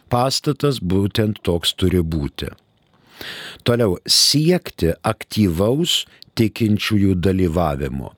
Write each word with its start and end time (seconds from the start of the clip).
Pastatas 0.08 0.80
būtent 0.80 1.40
toks 1.44 1.74
turi 1.76 2.00
būti. 2.00 2.48
Toliau 3.66 3.98
siekti 4.06 4.94
aktyvaus 5.02 6.04
tikinčiųjų 6.38 7.16
dalyvavimo, 7.18 8.12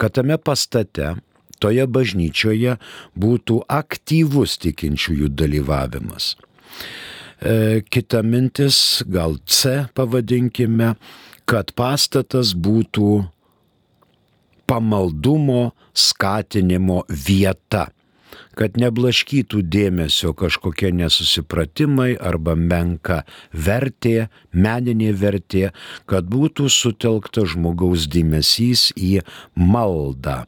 kad 0.00 0.16
tame 0.16 0.38
pastate, 0.40 1.14
toje 1.60 1.86
bažnyčioje 1.86 2.76
būtų 3.18 3.60
aktyvus 3.68 4.58
tikinčiųjų 4.64 5.30
dalyvavimas. 5.34 6.34
E, 7.38 7.82
kita 7.86 8.22
mintis, 8.26 9.02
gal 9.06 9.38
C 9.46 9.86
pavadinkime, 9.94 10.94
kad 11.48 11.72
pastatas 11.78 12.54
būtų 12.54 13.28
pamaldumo 14.68 15.70
skatinimo 15.96 17.04
vieta 17.08 17.88
kad 18.58 18.74
neblaškytų 18.80 19.62
dėmesio 19.70 20.32
kažkokie 20.36 20.90
nesusipratimai 20.98 22.16
arba 22.18 22.56
menka 22.58 23.22
vertė, 23.52 24.28
meninė 24.50 25.12
vertė, 25.14 25.68
kad 26.10 26.26
būtų 26.26 26.66
sutelkta 26.72 27.46
žmogaus 27.46 28.08
dėmesys 28.10 28.88
į 28.98 29.20
maldą. 29.54 30.42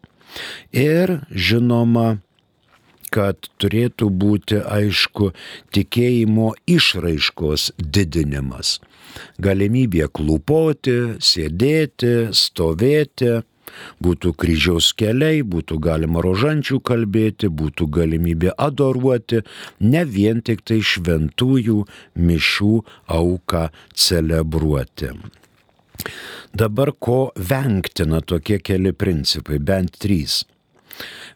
Ir 0.72 1.20
žinoma, 1.30 2.18
kad 3.10 3.50
turėtų 3.60 4.08
būti 4.22 4.60
aišku 4.62 5.32
tikėjimo 5.74 6.52
išraiškos 6.70 7.72
didinimas. 7.78 8.78
Galimybė 9.42 10.06
klūpoti, 10.14 10.96
sėdėti, 11.18 12.30
stovėti, 12.36 13.40
būtų 14.02 14.32
kryžiaus 14.38 14.92
keliai, 14.98 15.42
būtų 15.42 15.80
galima 15.82 16.22
rožančių 16.24 16.80
kalbėti, 16.86 17.50
būtų 17.50 17.90
galimybė 17.98 18.54
adoruoti, 18.68 19.42
ne 19.80 20.04
vien 20.06 20.42
tik 20.46 20.62
tai 20.66 20.80
šventųjų 20.92 21.82
mišių 22.30 22.72
auką 23.18 23.68
celebruoti. 24.06 25.14
Dabar 26.52 26.92
ko 26.98 27.30
vengtina 27.36 28.20
tokie 28.20 28.58
keli 28.58 28.92
principai, 28.92 29.58
bent 29.58 29.98
trys. 30.02 30.42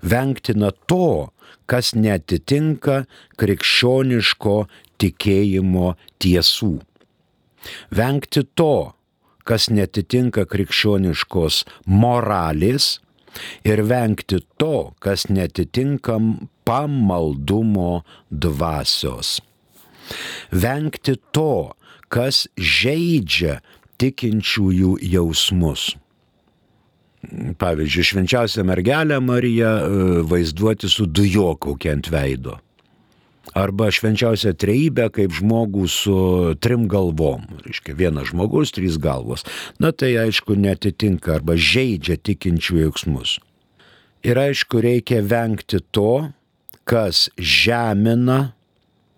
Vengtina 0.03 0.73
to, 0.89 1.31
kas 1.71 1.95
netitinka 1.97 3.05
krikščioniško 3.41 4.57
tikėjimo 5.01 5.95
tiesų. 6.23 6.75
Vengti 7.95 8.45
to, 8.59 8.93
kas 9.49 9.71
netitinka 9.73 10.45
krikščioniškos 10.49 11.63
moralės 11.89 12.99
ir 13.67 13.83
vengti 13.89 14.41
to, 14.61 14.93
kas 15.01 15.27
netitinka 15.29 16.19
pamaldumo 16.69 18.05
dvasios. 18.31 19.39
Vengti 20.53 21.17
to, 21.33 21.75
kas 22.13 22.45
žaidžia 22.57 23.59
tikinčiųjų 24.00 24.97
jausmus 25.15 25.93
pavyzdžiui, 27.59 28.05
švenčiausią 28.05 28.65
mergelę 28.65 29.21
Mariją 29.21 29.69
e, 29.69 29.88
vaizduoti 30.28 30.88
su 30.91 31.06
dujokaukė 31.06 31.93
ant 31.94 32.10
veido. 32.12 32.59
Arba 33.55 33.91
švenčiausią 33.93 34.55
treibę 34.59 35.06
kaip 35.15 35.34
žmogų 35.37 35.87
su 35.91 36.16
trim 36.65 36.88
galvom. 36.91 37.44
Reiškia, 37.66 37.94
vienas 37.94 38.32
žmogus, 38.32 38.72
trys 38.75 38.97
galvos. 38.99 39.44
Na 39.78 39.93
tai 39.93 40.15
aišku 40.25 40.56
netitinka 40.59 41.37
arba 41.37 41.55
žaidžia 41.55 42.16
tikinčių 42.19 42.81
jausmus. 42.87 43.38
Ir 44.25 44.41
aišku, 44.41 44.81
reikia 44.82 45.21
vengti 45.22 45.82
to, 45.94 46.32
kas 46.88 47.28
žemina 47.38 48.56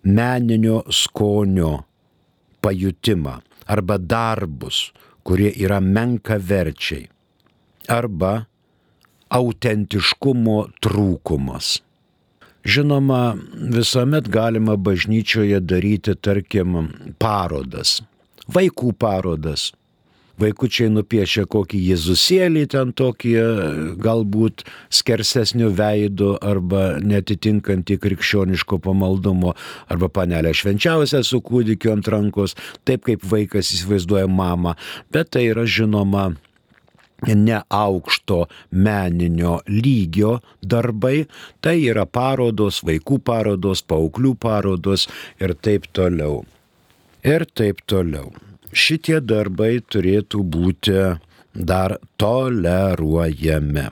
meninio 0.03 0.83
skonio 0.91 1.79
pajutimą 2.61 3.39
arba 3.67 3.97
darbus, 3.97 4.91
kurie 5.23 5.51
yra 5.55 5.79
menka 5.83 6.37
verčiai 6.39 7.07
arba 7.87 8.45
autentiškumo 9.31 10.57
trūkumas. 10.83 11.77
Žinoma, 12.67 13.37
visuomet 13.71 14.27
galima 14.27 14.75
bažnyčioje 14.75 15.59
daryti, 15.63 16.15
tarkim, 16.19 16.75
parodas, 17.19 18.01
vaikų 18.51 18.91
parodas. 18.99 19.69
Vaikučiai 20.37 20.91
nupiešia 20.93 21.47
kokį 21.49 21.79
Jėzusėlį 21.91 22.63
ten 22.69 22.91
tokį 22.97 23.31
galbūt 24.03 24.63
skersesnių 24.93 25.71
veidų 25.79 26.35
arba 26.45 26.83
netitinkantį 27.01 27.97
krikščioniško 28.03 28.77
pamaldumo, 28.85 29.55
arba 29.89 30.11
panelę 30.13 30.53
švenčiausią 30.53 31.23
su 31.25 31.41
kūdikiu 31.41 31.95
ant 31.95 32.11
rankos, 32.13 32.53
taip 32.85 33.07
kaip 33.09 33.25
vaikas 33.25 33.73
įsivaizduoja 33.73 34.29
mamą, 34.29 34.75
bet 35.09 35.33
tai 35.33 35.47
yra 35.49 35.65
žinoma 35.65 36.29
neaukšto 37.25 38.43
meninio 38.71 39.59
lygio 39.67 40.37
darbai, 40.61 41.25
tai 41.61 41.79
yra 41.89 42.05
parodos, 42.05 42.83
vaikų 42.85 43.23
parodos, 43.25 43.81
paauglių 43.81 44.35
parodos 44.37 45.07
ir 45.41 45.57
taip 45.57 45.89
toliau. 45.97 46.43
Ir 47.25 47.49
taip 47.57 47.81
toliau. 47.89 48.29
Šitie 48.77 49.17
darbai 49.25 49.81
turėtų 49.81 50.45
būti 50.45 51.17
dar 51.57 51.97
toleruojami. 52.21 53.89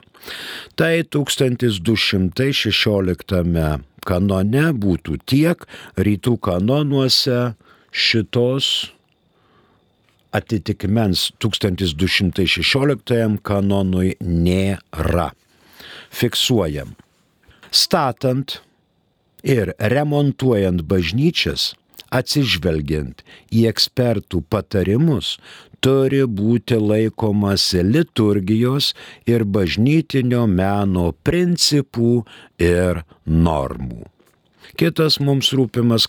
Tai 0.78 0.94
1216 1.02 3.82
kanone 4.06 4.66
būtų 4.84 5.18
tiek, 5.26 5.58
rytų 5.98 6.38
kanonuose 6.46 7.58
šitos 7.90 8.94
atitikmens 10.36 11.30
1216 11.42 13.38
kanonui 13.42 14.14
nėra. 14.20 15.30
Fiksuojam. 16.10 16.94
Statant 17.70 18.60
ir 19.42 19.74
remontuojant 19.78 20.82
bažnyčias, 20.86 21.74
atsižvelgiant 22.14 23.22
į 23.54 23.66
ekspertų 23.70 24.42
patarimus, 24.50 25.36
turi 25.80 26.26
būti 26.26 26.74
laikomasi 26.80 27.82
liturgijos 27.84 28.94
ir 29.28 29.44
bažnytinio 29.44 30.46
meno 30.50 31.12
principų 31.26 32.24
ir 32.58 33.04
normų. 33.26 34.06
Kitas 34.76 35.20
mums 35.22 35.52
rūpimas 35.56 36.08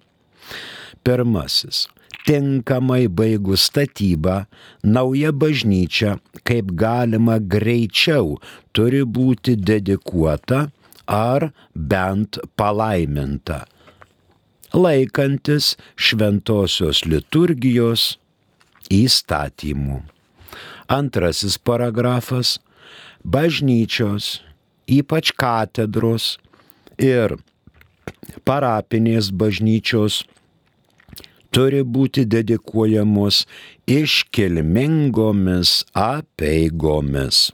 Pirmasis. 1.03 1.88
Tinkamai 2.31 3.10
baigus 3.12 3.66
statybą, 3.68 4.45
nauja 4.88 5.33
bažnyčia 5.36 6.13
kaip 6.48 6.69
galima 6.80 7.36
greičiau 7.44 8.38
turi 8.72 9.01
būti 9.04 9.57
dedikuota 9.60 10.62
ar 11.12 11.50
bent 11.75 12.39
palaiminta, 12.56 13.66
laikantis 14.72 15.74
šventosios 16.00 17.04
liturgijos 17.04 18.16
įstatymų. 18.88 20.00
Antrasis 20.88 21.60
paragrafas- 21.60 22.60
bažnyčios, 23.36 24.39
ypač 24.88 25.36
katedros 25.36 26.38
ir 26.98 27.36
parapinės 28.48 29.36
bažnyčios 29.36 30.24
turi 31.51 31.83
būti 31.83 32.25
dedikuojamos 32.25 33.45
iškilmingomis 33.88 35.83
apeigomis. 35.94 37.51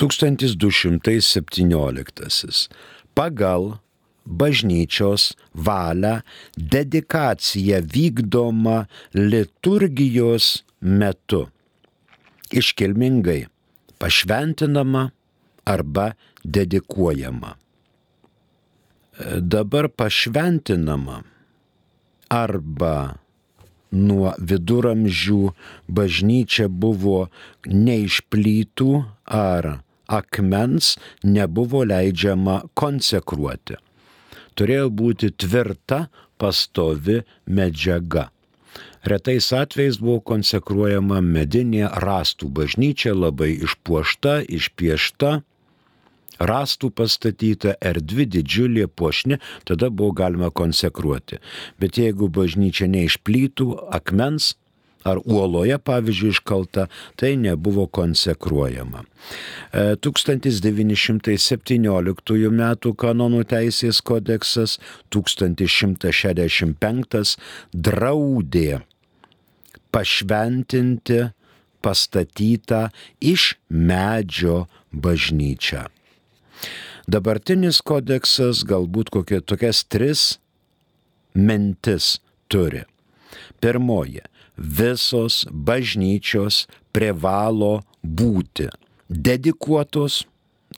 1217. 0.00 2.68
Pagal 3.14 3.78
bažnyčios 4.24 5.36
valią 5.54 6.20
dedikacija 6.56 7.80
vykdoma 7.94 8.86
liturgijos 9.14 10.64
metu. 10.80 11.48
Iškilmingai 12.50 13.46
pašventinama 14.00 15.10
arba 15.64 16.12
dedikuojama. 16.44 17.54
Dabar 19.40 19.88
pašventinama 19.88 21.22
arba 22.30 23.18
nuo 23.90 24.32
viduramžių 24.38 25.52
bažnyčia 25.90 26.68
buvo 26.70 27.28
ne 27.66 28.00
iš 28.06 28.22
plytų 28.30 29.04
ar 29.26 29.80
akmens 30.10 30.96
nebuvo 31.26 31.82
leidžiama 31.86 32.60
konsekruoti. 32.74 33.78
Turėjo 34.54 34.90
būti 34.90 35.30
tvirta, 35.34 36.06
pastovi 36.40 37.20
medžiaga. 37.46 38.30
Retais 39.04 39.48
atvejais 39.56 39.98
buvo 40.00 40.20
konsekruojama 40.32 41.20
medinė 41.24 41.88
rastų 42.04 42.50
bažnyčia, 42.56 43.14
labai 43.16 43.54
išpuošta, 43.64 44.40
išpiešta, 44.44 45.40
rastų 46.40 46.90
pastatyta, 46.96 47.76
erdvi, 47.84 48.26
didžiulė, 48.36 48.88
puošni, 48.88 49.40
tada 49.68 49.90
buvo 49.90 50.12
galima 50.22 50.50
konsekruoti. 50.50 51.40
Bet 51.80 52.00
jeigu 52.00 52.30
bažnyčia 52.32 52.88
neišplytų 52.90 53.66
akmens, 54.00 54.54
ar 55.04 55.18
uoloje, 55.24 55.78
pavyzdžiui, 55.80 56.30
iškalta, 56.34 56.86
tai 57.16 57.36
nebuvo 57.40 57.86
konsekruojama. 57.86 59.04
1917 59.72 61.30
e, 61.30 61.36
m. 62.50 62.62
kanonų 63.04 63.44
teisės 63.48 64.00
kodeksas 64.04 64.78
1165 65.08 67.36
draudė 67.72 68.80
pašventinti 69.90 71.20
pastatytą 71.80 72.88
iš 73.24 73.56
medžio 73.68 74.66
bažnyčią. 74.92 75.88
Dabartinis 77.10 77.80
kodeksas 77.82 78.60
galbūt 78.70 79.10
kokie 79.10 79.42
tokias 79.42 79.82
tris 79.90 80.38
mintis 81.34 82.22
turi. 82.52 82.84
Pirmoji 83.58 84.22
visos 84.78 85.42
bažnyčios 85.50 86.70
privalo 86.94 87.82
būti 88.04 88.68
dedikuotos, 89.10 90.22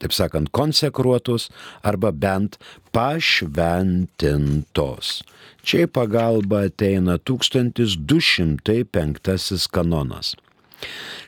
taip 0.00 0.12
sakant, 0.16 0.48
konsekruotos 0.56 1.52
arba 1.84 2.08
bent 2.24 2.56
pašventintos. 2.96 5.20
Čia 5.60 5.84
į 5.84 5.86
pagalbą 5.98 6.64
ateina 6.70 7.20
1205 7.20 9.68
kanonas. 9.74 10.32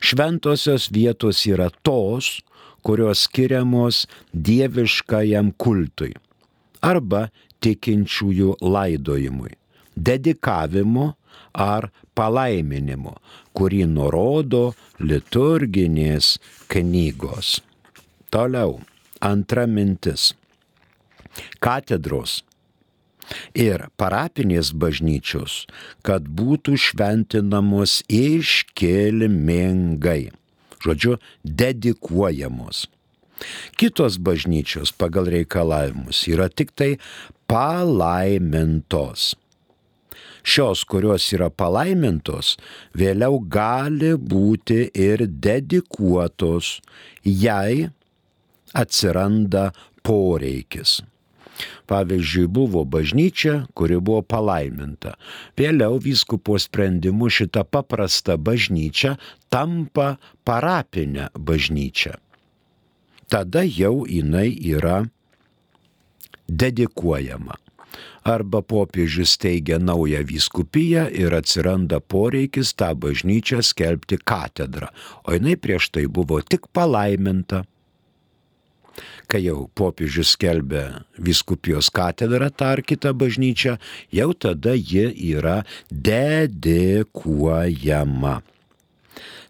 Šventosios 0.01 0.89
vietos 0.97 1.45
yra 1.51 1.69
tos, 1.85 2.41
kurios 2.85 3.25
skiriamos 3.27 4.05
dieviškajam 4.33 5.53
kultui 5.57 6.13
arba 6.85 7.29
tikinčiųjų 7.65 8.57
laidojimui, 8.61 9.53
dedikavimo 9.97 11.15
ar 11.55 11.89
palaiminimu, 12.19 13.15
kurį 13.57 13.85
nurodo 13.89 14.75
liturginės 15.01 16.37
knygos. 16.73 17.61
Toliau, 18.35 18.81
antra 19.23 19.67
mintis. 19.71 20.35
Katedros 21.63 22.43
ir 23.57 23.89
parapinės 23.99 24.73
bažnyčios, 24.77 25.67
kad 26.07 26.23
būtų 26.29 26.77
šventinamos 26.79 28.03
iškilmingai, 28.13 29.25
žodžiu, 30.85 31.19
dedikuojamos. 31.45 32.87
Kitos 33.75 34.21
bažnyčios 34.23 34.95
pagal 34.95 35.33
reikalavimus 35.33 36.23
yra 36.31 36.47
tik 36.49 36.71
tai 36.79 36.95
palaimintos 37.51 39.35
šios, 40.45 40.85
kurios 40.85 41.27
yra 41.35 41.49
palaimintos, 41.51 42.55
vėliau 42.97 43.41
gali 43.51 44.13
būti 44.15 44.91
ir 44.93 45.25
dedikuotos, 45.27 46.79
jei 47.25 47.89
atsiranda 48.77 49.71
poreikis. 50.05 51.01
Pavyzdžiui, 51.91 52.47
buvo 52.49 52.85
bažnyčia, 52.85 53.65
kuri 53.77 53.99
buvo 54.01 54.23
palaiminta. 54.27 55.15
Vėliau 55.59 56.01
vyskupo 56.03 56.59
sprendimu 56.59 57.31
šita 57.31 57.65
paprasta 57.65 58.37
bažnyčia 58.37 59.17
tampa 59.53 60.17
parapinė 60.45 61.31
bažnyčia. 61.37 62.19
Tada 63.29 63.65
jau 63.65 64.05
jinai 64.09 64.51
yra 64.53 65.05
dedikuojama 66.49 67.57
arba 68.25 68.63
popiežius 68.63 69.37
teigia 69.39 69.79
naują 69.79 70.25
vyskupiją 70.25 71.09
ir 71.13 71.35
atsiranda 71.37 72.01
poreikis 72.01 72.73
tą 72.75 72.95
bažnyčią 72.97 73.61
skelbti 73.63 74.19
katedrą, 74.25 74.89
o 75.25 75.37
jinai 75.37 75.57
prieš 75.61 75.91
tai 75.93 76.07
buvo 76.09 76.41
tik 76.41 76.71
palaiminta. 76.73 77.65
Kai 79.31 79.43
jau 79.47 79.69
popiežius 79.75 80.31
skelbia 80.37 81.05
viskupijos 81.19 81.91
katedrą, 81.95 82.51
tą 82.51 82.67
ar 82.77 82.83
kitą 82.87 83.11
bažnyčią, 83.17 83.79
jau 84.15 84.31
tada 84.35 84.75
ji 84.77 85.07
yra 85.35 85.65
dedikuojama. 85.91 87.15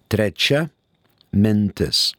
Trečia 0.08 0.68
mintis. 1.32 2.14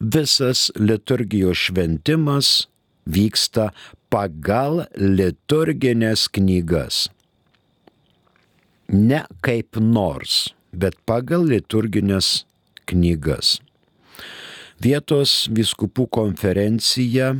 Visas 0.00 0.70
liturgijos 0.76 1.56
šventimas 1.68 2.68
vyksta 3.06 3.70
pagal 4.12 4.84
liturginės 4.98 6.28
knygas. 6.36 7.08
Ne 8.92 9.24
kaip 9.42 9.76
nors, 9.82 10.54
bet 10.70 10.94
pagal 11.08 11.42
liturginės 11.50 12.44
knygas. 12.86 13.65
Vietos 14.82 15.46
viskupų 15.56 16.04
konferencija 16.12 17.30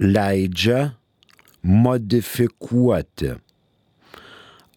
leidžia 0.00 0.94
modifikuoti 1.62 3.34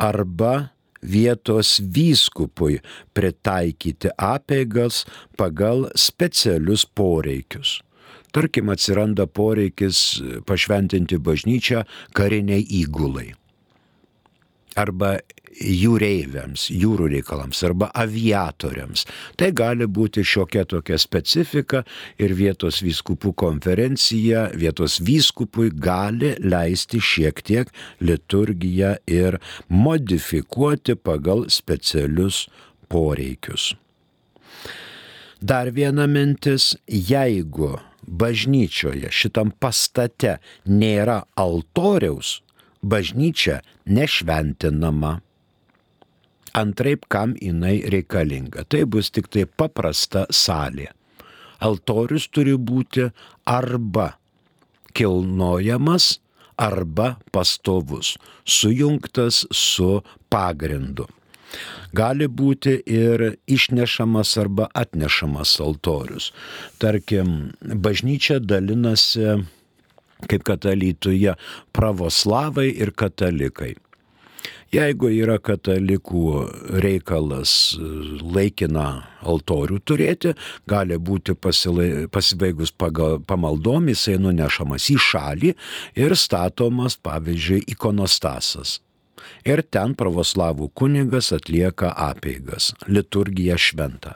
arba 0.02 0.54
vietos 1.02 1.80
vyskupui 1.80 2.82
pritaikyti 3.16 4.12
apeigas 4.18 5.06
pagal 5.38 5.88
specialius 5.96 6.86
poreikius. 6.86 7.80
Tarkim, 8.32 8.70
atsiranda 8.72 9.28
poreikis 9.28 10.22
pašventinti 10.48 11.20
bažnyčią 11.20 11.84
kariniai 12.16 12.64
įgulai. 12.84 13.32
Arba 14.80 15.18
jūreiviams, 15.52 16.70
jūrų 16.72 17.10
reikalams 17.16 17.60
arba 17.68 17.90
aviatoriams. 17.98 19.04
Tai 19.40 19.52
gali 19.56 19.88
būti 19.88 20.24
šiokia 20.26 20.64
tokia 20.70 20.98
specifika 21.02 21.84
ir 22.22 22.34
vietos 22.38 22.82
vyskupų 22.86 23.34
konferencija, 23.38 24.48
vietos 24.56 25.00
vyskupui 25.04 25.72
gali 25.74 26.36
leisti 26.40 27.02
šiek 27.04 27.44
tiek 27.44 27.72
liturgiją 28.00 28.96
ir 29.12 29.40
modifikuoti 29.68 30.96
pagal 30.96 31.48
specialius 31.52 32.46
poreikius. 32.92 33.74
Dar 35.42 35.72
viena 35.74 36.06
mintis, 36.06 36.76
jeigu 36.86 37.80
bažnyčioje, 38.06 39.10
šitam 39.10 39.50
pastate 39.58 40.36
nėra 40.70 41.24
altoriaus, 41.40 42.42
bažnyčia 42.84 43.62
nešventinama. 43.86 45.20
Antraip, 46.54 47.06
kam 47.08 47.38
jinai 47.40 47.80
reikalinga. 47.88 48.66
Tai 48.68 48.84
bus 48.86 49.12
tik 49.14 49.32
tai 49.32 49.46
paprasta 49.48 50.26
salė. 50.28 50.90
Altorius 51.62 52.28
turi 52.28 52.58
būti 52.58 53.08
arba 53.48 54.18
kilnojamas, 54.98 56.18
arba 56.60 57.16
pastovus, 57.32 58.18
sujungtas 58.44 59.46
su 59.52 60.02
pagrindu. 60.30 61.08
Gali 61.92 62.28
būti 62.28 62.78
ir 62.88 63.24
išnešamas 63.52 64.38
arba 64.40 64.70
atnešamas 64.74 65.58
altorius. 65.64 66.32
Tarkim, 66.80 67.52
bažnyčia 67.60 68.40
dalinasi, 68.40 69.42
kaip 70.30 70.44
katalytuje, 70.48 71.36
pravoslavai 71.76 72.70
ir 72.72 72.94
katalikai. 72.98 73.76
Jeigu 74.72 75.10
yra 75.12 75.36
katalikų 75.44 76.22
reikalas 76.80 77.76
laikiną 78.24 78.86
altorių 79.28 79.82
turėti, 79.84 80.32
gali 80.64 80.96
būti 80.96 81.36
pasilai, 81.36 82.06
pasibaigus 82.08 82.72
pagal, 82.72 83.20
pamaldom, 83.28 83.90
jisai 83.92 84.16
nunešamas 84.22 84.88
į 84.94 84.96
šalį 85.10 85.52
ir 86.00 86.16
statomas, 86.16 86.96
pavyzdžiui, 87.04 87.66
ikonostasas 87.76 88.80
ir 89.48 89.64
ten 89.74 89.96
pravoslavų 89.98 90.70
kunigas 90.78 91.32
atlieka 91.36 91.92
apeigas, 91.96 92.72
liturgiją 92.88 93.58
šventą. 93.62 94.16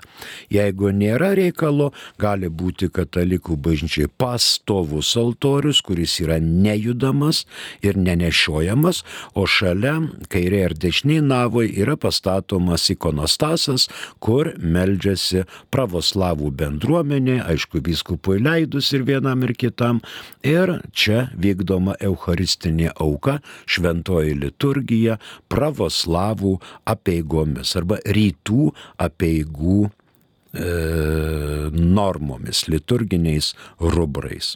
Jeigu 0.54 0.92
nėra 0.96 1.34
reikalo, 1.38 1.92
gali 2.22 2.50
būti 2.50 2.90
katalikų 2.94 3.58
bažnyčiai 3.58 4.10
pastovus 4.10 5.14
altorius, 5.20 5.82
kuris 5.86 6.18
yra 6.24 6.40
nejudamas 6.42 7.44
ir 7.86 7.98
nenešiojamas, 8.00 9.04
o 9.36 9.46
šalia 9.50 9.98
kairė 10.32 10.64
ir 10.70 10.78
dešiniai 10.80 11.24
navoje 11.26 11.74
yra 11.82 11.98
pastatomas 12.00 12.88
ikonostasas, 12.94 13.88
kur 14.20 14.54
meldžiasi 14.60 15.46
pravoslavų 15.74 16.52
bendruomenė, 16.60 17.40
aišku, 17.46 17.82
vyskupui 17.86 18.40
leidus 18.44 18.92
ir 18.96 19.06
vienam 19.08 19.44
ir 19.46 19.56
kitam, 19.58 20.02
ir 20.46 20.78
čia 20.96 21.28
vykdoma 21.42 21.98
eucharistinė 22.04 22.92
auka, 23.02 23.40
šventoji 23.70 24.36
liturgija, 24.42 24.95
pravoslavų 25.52 26.58
apieigomis 26.92 27.76
arba 27.80 28.02
rytų 28.18 28.70
apieigų 29.08 29.80
e, 29.88 29.90
normomis, 31.76 32.66
liturginiais 32.72 33.54
rubrais. 33.80 34.56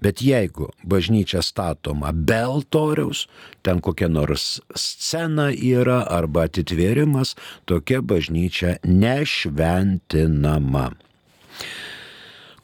Bet 0.00 0.22
jeigu 0.24 0.70
bažnyčia 0.88 1.42
statoma 1.44 2.14
be 2.16 2.38
altoriaus, 2.40 3.28
ten 3.62 3.80
kokia 3.84 4.08
nors 4.08 4.60
scena 4.72 5.50
yra 5.52 6.00
arba 6.08 6.48
atitvėrimas, 6.48 7.36
tokia 7.68 8.00
bažnyčia 8.00 8.78
nešventinama. 8.84 10.96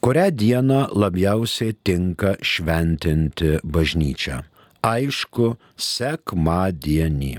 Kurią 0.01 0.31
dieną 0.31 0.87
labiausiai 0.95 1.75
tinka 1.85 2.37
šventinti 2.41 3.59
bažnyčią? 3.65 4.43
Aišku 4.87 5.57
sekmadienį. 5.77 7.35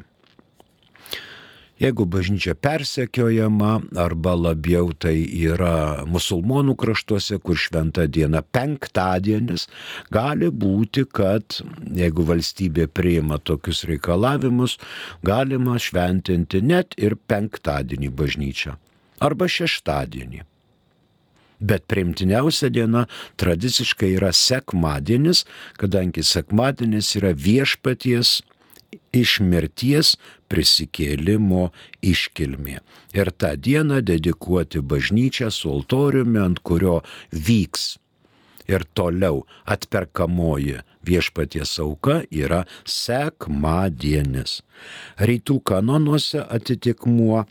Jeigu 1.77 2.07
bažnyčia 2.09 2.55
persekiojama 2.57 3.75
arba 4.01 4.33
labiau 4.33 4.89
tai 4.97 5.19
yra 5.45 6.01
musulmonų 6.09 6.73
kraštuose, 6.73 7.37
kur 7.37 7.53
šventa 7.53 8.07
diena 8.09 8.41
penktadienis, 8.41 9.67
gali 10.09 10.49
būti, 10.49 11.05
kad 11.05 11.59
jeigu 12.01 12.25
valstybė 12.25 12.89
priima 12.89 13.37
tokius 13.37 13.83
reikalavimus, 13.85 14.79
galima 15.21 15.77
šventinti 15.77 16.65
net 16.65 16.97
ir 16.97 17.13
penktadienį 17.29 18.09
bažnyčią 18.09 18.73
arba 19.21 19.45
šeštadienį. 19.45 20.56
Bet 21.59 21.87
primtiniausia 21.89 22.69
diena 22.69 23.07
tradiciškai 23.41 24.11
yra 24.19 24.31
sekmadienis, 24.33 25.45
kadangi 25.81 26.23
sekmadienis 26.23 27.15
yra 27.17 27.33
viešpaties 27.33 28.41
iš 29.15 29.39
mirties 29.43 30.15
prisikėlimo 30.51 31.69
iškilmė. 32.05 32.79
Ir 33.17 33.31
tą 33.33 33.55
dieną 33.57 34.03
dedikuoti 34.05 34.83
bažnyčią 34.85 35.49
su 35.51 35.71
altoriumi, 35.73 36.39
ant 36.43 36.61
kurio 36.61 37.01
vyks 37.31 37.95
ir 38.67 38.83
toliau 38.93 39.45
atperkamoji 39.65 40.81
viešpaties 41.07 41.77
auka 41.83 42.21
yra 42.31 42.63
sekmadienis. 42.83 44.61
Rytų 45.19 45.61
kanonuose 45.67 46.43
atitikmuo 46.43 47.45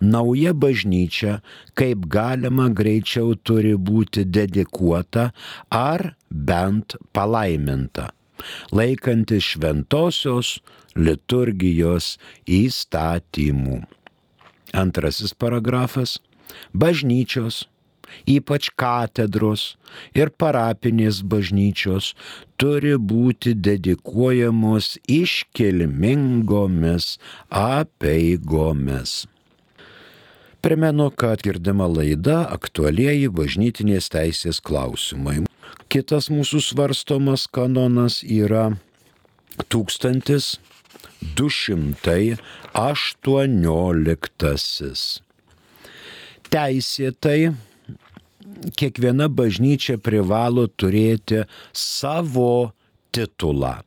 nauja 0.02 0.54
bažnyčia 0.54 1.42
kaip 1.78 2.06
galima 2.12 2.70
greičiau 2.70 3.36
turi 3.36 3.76
būti 3.78 4.26
dedikuota 4.26 5.32
ar 5.70 6.16
bent 6.30 6.96
palaiminta 7.14 8.12
laikantis 8.72 9.54
šventosios 9.54 10.60
liturgijos 10.96 12.16
įstatymų. 12.48 13.84
Antrasis 14.76 15.34
paragrafas- 15.34 16.20
bažnyčios, 16.84 17.66
ypač 18.28 18.70
katedros 18.82 19.76
ir 20.14 20.30
parapinės 20.30 21.22
bažnyčios 21.24 22.14
turi 22.58 22.96
būti 23.12 23.54
dedikuojamos 23.68 24.98
iškilmingomis 25.08 27.18
apeigomis. 27.50 29.26
Primenu, 30.66 31.10
kad 31.14 31.44
girdima 31.46 31.86
laida 31.86 32.40
aktualieji 32.50 33.28
bažnytinės 33.30 34.08
teisės 34.10 34.58
klausimai. 34.66 35.46
Kitas 35.94 36.26
mūsų 36.34 36.58
svarstomas 36.66 37.46
kanonas 37.54 38.26
yra 38.26 38.74
1218. 39.70 40.58
Teisėtai 46.58 47.54
kiekviena 48.74 49.30
bažnyčia 49.30 50.02
privalo 50.02 50.66
turėti 50.66 51.46
savo 51.78 52.74
titulą, 53.14 53.86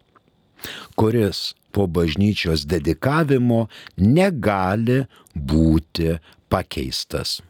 kuris 0.95 1.59
po 1.75 1.91
bažnyčios 1.91 2.71
dedikavimo 2.71 3.67
negali 3.99 5.11
būti 5.35 6.23
pakeistas. 6.49 7.41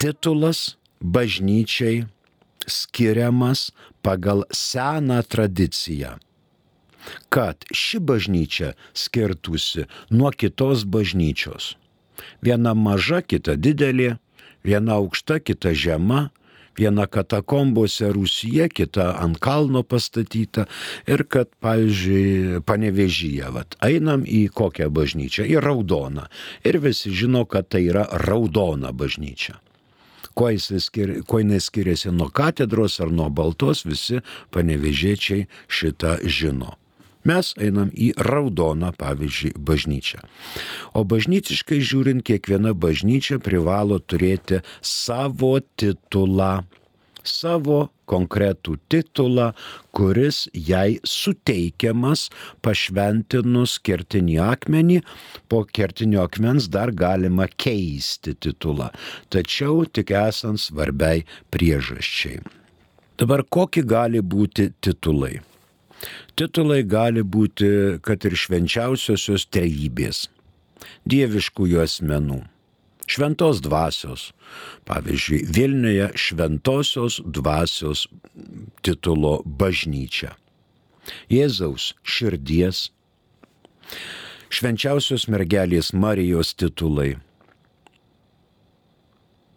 Titulas 0.00 0.76
bažnyčiai 1.00 2.04
skiriamas 2.66 3.70
pagal 4.02 4.44
seną 4.50 5.22
tradiciją 5.22 6.16
kad 7.28 7.64
ši 7.72 8.00
bažnyčia 8.00 8.72
skirtųsi 8.94 9.86
nuo 10.10 10.30
kitos 10.30 10.84
bažnyčios. 10.84 11.76
Viena 12.42 12.74
maža, 12.74 13.20
kita 13.22 13.56
didelė, 13.60 14.16
viena 14.64 14.98
aukšta, 15.00 15.38
kita 15.40 15.74
žema, 15.76 16.30
viena 16.78 17.06
katakombose 17.06 18.12
Rusija, 18.12 18.68
kita 18.68 19.10
ant 19.22 19.38
kalno 19.42 19.82
pastatyta 19.82 20.66
ir 21.08 21.26
kad, 21.28 21.50
pavyzdžiui, 21.64 22.62
panevežyje, 22.66 23.52
vat, 23.54 23.78
einam 23.84 24.24
į 24.26 24.46
kokią 24.56 24.90
bažnyčią, 24.92 25.46
į 25.46 25.60
raudoną 25.64 26.26
ir 26.64 26.80
visi 26.82 27.14
žino, 27.14 27.46
kad 27.48 27.70
tai 27.72 27.86
yra 27.90 28.06
raudona 28.26 28.92
bažnyčia 28.92 29.60
kuo, 30.36 30.50
skir, 30.58 31.22
kuo 31.24 31.40
jinai 31.40 31.60
skiriasi 31.60 32.12
nuo 32.12 32.28
katedros 32.28 33.00
ar 33.00 33.12
nuo 33.12 33.30
baltos, 33.32 33.86
visi 33.88 34.20
panevežėčiai 34.52 35.46
šitą 35.68 36.18
žino. 36.28 36.76
Mes 37.26 37.52
einam 37.58 37.90
į 37.90 38.12
raudoną, 38.22 38.92
pavyzdžiui, 39.00 39.56
bažnyčią. 39.58 40.22
O 40.94 41.02
bažnyciškai 41.08 41.80
žiūrint, 41.82 42.24
kiekviena 42.26 42.74
bažnyčia 42.76 43.40
privalo 43.42 43.98
turėti 43.98 44.62
savo 44.80 45.56
titulą 45.78 46.60
savo 47.26 47.88
konkretų 48.06 48.76
titulą, 48.90 49.50
kuris 49.96 50.44
jai 50.54 50.98
suteikiamas 51.06 52.28
pašventinus 52.64 53.76
kertinį 53.82 54.38
akmenį, 54.46 55.00
po 55.50 55.64
kertinio 55.66 56.22
akmens 56.26 56.70
dar 56.70 56.94
galima 56.94 57.48
keisti 57.50 58.36
titulą, 58.38 58.92
tačiau 59.30 59.84
tik 59.90 60.14
esant 60.14 60.62
svarbiai 60.62 61.26
priežasčiai. 61.50 62.40
Dabar 63.16 63.42
kokie 63.48 63.82
gali 63.82 64.20
būti 64.20 64.70
titulai? 64.84 65.40
Titulai 66.36 66.82
gali 66.84 67.22
būti, 67.24 67.68
kad 68.04 68.26
ir 68.28 68.36
švenčiausiosios 68.36 69.46
trejybės, 69.48 70.26
dieviškųjų 71.08 71.80
asmenų 71.84 72.42
šventos 73.06 73.62
dvasios. 73.62 74.32
Pavyzdžiui, 74.86 75.44
Vilniuje 75.54 76.10
šventosios 76.18 77.20
dvasios 77.24 78.06
titulo 78.82 79.38
bažnyčia. 79.46 80.34
Jėzaus 81.30 81.92
širdies 82.02 82.88
Švenčiausios 84.46 85.26
mergelės 85.30 85.92
Marijos 85.92 86.52
titulai. 86.58 87.16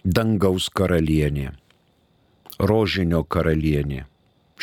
Dangaus 0.03 0.69
karalienė, 0.73 1.51
rožinio 2.71 3.21
karalienė, 3.35 4.05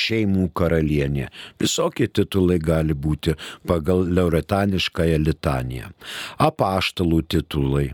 šeimų 0.01 0.49
karalienė. 0.57 1.29
Visokie 1.61 2.09
titulai 2.09 2.59
gali 2.63 2.95
būti 2.95 3.37
pagal 3.67 4.07
lauretaniškąją 4.17 5.21
litaniją. 5.27 5.93
Apaštalų 6.39 7.23
titulai. 7.37 7.87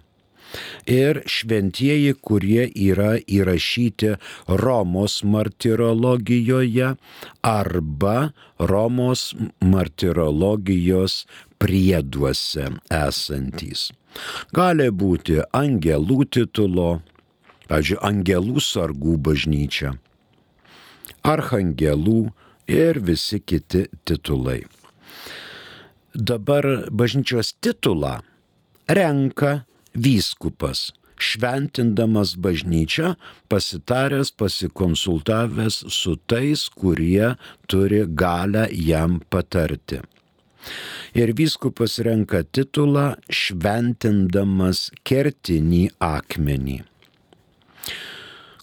Ir 0.85 1.23
šventieji, 1.29 2.13
kurie 2.21 2.67
yra 2.69 3.15
įrašyti 3.17 4.17
Romos 4.61 5.23
martirologijoje 5.25 6.93
arba 7.47 8.17
Romos 8.59 9.33
martirologijos 9.65 11.23
prieduose 11.63 12.69
esantys. 12.93 13.91
Gali 14.53 14.91
būti 14.91 15.41
angelų 15.57 16.27
titulo, 16.37 16.91
pavyzdžiui, 17.71 18.03
angelų 18.13 18.61
sargų 18.61 19.17
bažnyčia 19.29 19.97
archangelų 21.23 22.33
ir 22.71 23.01
visi 23.01 23.41
kiti 23.41 23.87
titulai. 24.05 24.63
Dabar 26.15 26.67
bažnyčios 26.91 27.55
titulą 27.65 28.19
renka 28.89 29.65
vyskupas, 29.95 30.93
šventindamas 31.17 32.35
bažnyčią, 32.37 33.15
pasitaręs, 33.49 34.33
pasikonsultavęs 34.37 35.85
su 35.89 36.17
tais, 36.27 36.69
kurie 36.69 37.35
turi 37.67 38.03
galę 38.07 38.69
jam 38.73 39.21
patarti. 39.31 40.03
Ir 41.15 41.33
vyskupas 41.35 41.99
renka 42.07 42.43
titulą 42.45 43.15
šventindamas 43.29 44.91
kertinį 45.05 45.83
akmenį. 45.99 46.79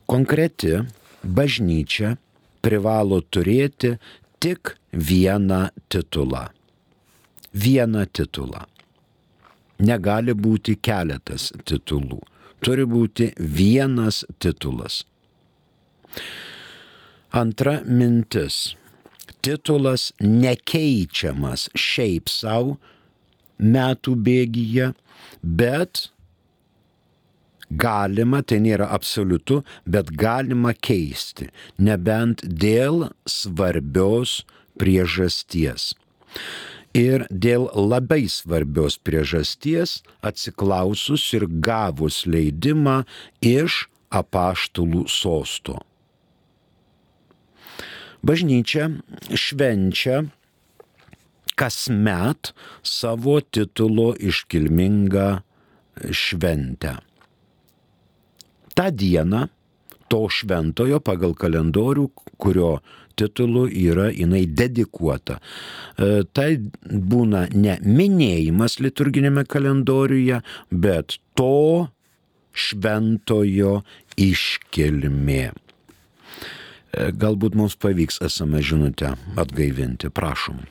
Konkreti 0.09 0.79
bažnyčia 1.23 2.15
privalo 2.61 3.21
turėti 3.21 3.95
tik 4.39 4.75
vieną 4.93 5.67
titulą. 5.89 6.47
Vieną 7.53 8.05
titulą. 8.13 8.65
Negali 9.79 10.35
būti 10.35 10.75
keletas 10.83 11.49
titulų. 11.65 12.19
Turi 12.59 12.83
būti 12.83 13.29
vienas 13.39 14.25
titulas. 14.43 15.03
Antra 17.31 17.79
mintis. 17.85 18.75
Titulas 19.39 20.09
nekeičiamas 20.19 21.69
šiaip 21.77 22.27
savo 22.27 22.75
metų 23.59 24.15
bėgyje, 24.25 24.89
bet 25.43 26.09
galima, 27.69 28.41
tai 28.43 28.59
nėra 28.63 28.89
absoliutu, 28.93 29.61
bet 29.85 30.11
galima 30.17 30.73
keisti, 30.73 31.49
nebent 31.77 32.43
dėl 32.43 33.09
svarbios 33.29 34.43
priežasties. 34.79 35.93
Ir 36.97 37.27
dėl 37.29 37.67
labai 37.75 38.25
svarbios 38.31 38.97
priežasties 38.97 39.99
atsiklausus 40.25 41.27
ir 41.37 41.45
gavus 41.61 42.23
leidimą 42.25 43.03
iš 43.45 43.85
apaštulų 44.09 45.05
sosto. 45.05 45.77
Bažnyčia 48.25 48.89
švenčia 49.31 50.25
kasmet 51.55 52.51
savo 52.83 53.37
titulo 53.39 54.11
iškilmingą 54.17 55.29
šventę 56.09 56.97
tą 58.79 58.87
dieną 58.95 59.47
to 60.09 60.23
šventojo 60.31 60.99
pagal 61.05 61.35
kalendorių, 61.37 62.07
kurio 62.41 62.79
titulu 63.19 63.67
yra 63.67 64.07
jinai 64.15 64.45
dedikuota. 64.47 65.37
E, 65.37 66.23
tai 66.33 66.55
būna 67.11 67.45
ne 67.53 67.75
minėjimas 67.83 68.79
liturginėme 68.81 69.43
kalendoriuje, 69.49 70.39
bet 70.71 71.19
to 71.37 71.89
šventojo 72.55 73.81
iškilmė. 74.17 75.45
E, 75.51 75.53
galbūt 77.11 77.59
mums 77.59 77.77
pavyks 77.77 78.23
esame 78.25 78.63
žinutę 78.65 79.13
atgaivinti, 79.37 80.09
prašom. 80.09 80.65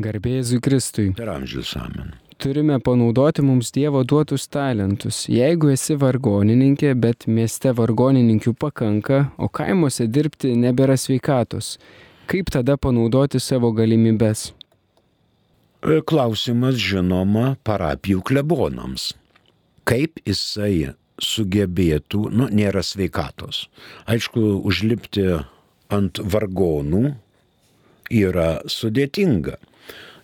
Garbėjai 0.00 0.62
Kristui. 0.64 1.10
Per 1.18 1.28
amžius 1.34 1.76
amen 1.76 2.14
turime 2.40 2.78
panaudoti 2.78 3.42
mums 3.42 3.72
Dievo 3.72 4.00
duotus 4.04 4.46
talentus. 4.48 5.24
Jeigu 5.28 5.68
esi 5.74 5.96
vargonininkė, 6.00 6.94
bet 6.96 7.26
mieste 7.28 7.72
vargonininkių 7.76 8.54
pakanka, 8.56 9.20
o 9.36 9.48
kaimuose 9.52 10.06
dirbti 10.08 10.54
nebėra 10.56 10.96
sveikatos, 10.96 11.74
kaip 12.30 12.48
tada 12.54 12.78
panaudoti 12.80 13.40
savo 13.44 13.72
galimybes? 13.76 14.50
E, 15.84 16.00
klausimas 16.00 16.80
žinoma 16.80 17.54
parapijų 17.64 18.24
klebonams. 18.24 19.10
Kaip 19.84 20.20
jisai 20.24 20.94
sugebėtų, 21.20 22.26
nu, 22.32 22.48
nėra 22.48 22.80
sveikatos. 22.84 23.66
Aišku, 24.08 24.62
užlipti 24.64 25.26
ant 25.92 26.22
vargonų 26.24 27.10
yra 28.10 28.52
sudėtinga 28.64 29.60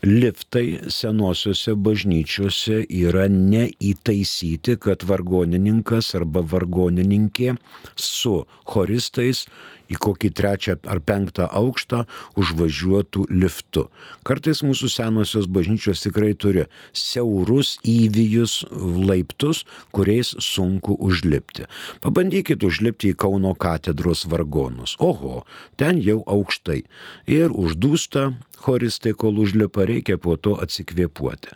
liftai 0.07 0.79
senosiuose 0.93 1.75
bažnyčiose 1.75 2.85
yra 2.95 3.27
neįtaisyti, 3.33 4.77
kad 4.79 5.03
vargonininkas 5.09 6.13
arba 6.19 6.45
vargonininkė 6.47 7.57
su 7.99 8.37
choristais 8.71 9.47
į 9.93 9.99
kokį 10.03 10.31
trečią 10.37 10.77
ar 10.91 11.01
penktą 11.05 11.49
aukštą 11.51 12.05
užvažiuotų 12.39 13.27
liftu. 13.31 13.87
Kartais 14.27 14.63
mūsų 14.67 14.91
senosios 14.93 15.49
bažnyčios 15.51 16.05
tikrai 16.05 16.35
turi 16.35 16.67
siaurus 16.97 17.77
įvyjus 17.87 18.59
laiptus, 19.07 19.65
kuriais 19.95 20.35
sunku 20.43 20.97
užlipti. 20.99 21.69
Pabandykit 22.05 22.65
užlipti 22.67 23.13
į 23.15 23.21
Kauno 23.27 23.55
katedros 23.55 24.27
vargonus. 24.31 24.97
Oho, 25.03 25.45
ten 25.81 26.01
jau 26.03 26.23
aukštai. 26.27 26.83
Ir 27.31 27.55
uždūsta 27.55 28.33
choristai, 28.57 29.13
kol 29.13 29.39
užlipa, 29.41 29.85
reikia 29.89 30.17
po 30.21 30.37
to 30.41 30.57
atsikvėpuoti. 30.63 31.53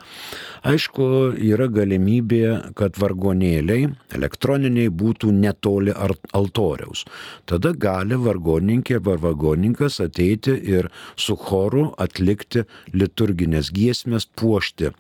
Aišku, 0.69 1.07
yra 1.41 1.69
galimybė, 1.73 2.75
kad 2.79 2.99
vargonėliai 3.01 3.89
elektroniniai 4.17 4.93
būtų 4.93 5.33
netoli 5.35 5.95
altoriaus. 5.97 7.07
Tada 7.49 7.73
gali 7.73 8.20
vargoninkė 8.25 9.01
ar 9.01 9.21
vargonininkas 9.25 10.01
ateiti 10.05 10.57
ir 10.75 10.91
su 11.17 11.37
choru 11.37 11.91
atlikti 11.99 12.65
liturginės 12.95 13.73
giesmės, 13.75 14.27
puošti 14.27 14.93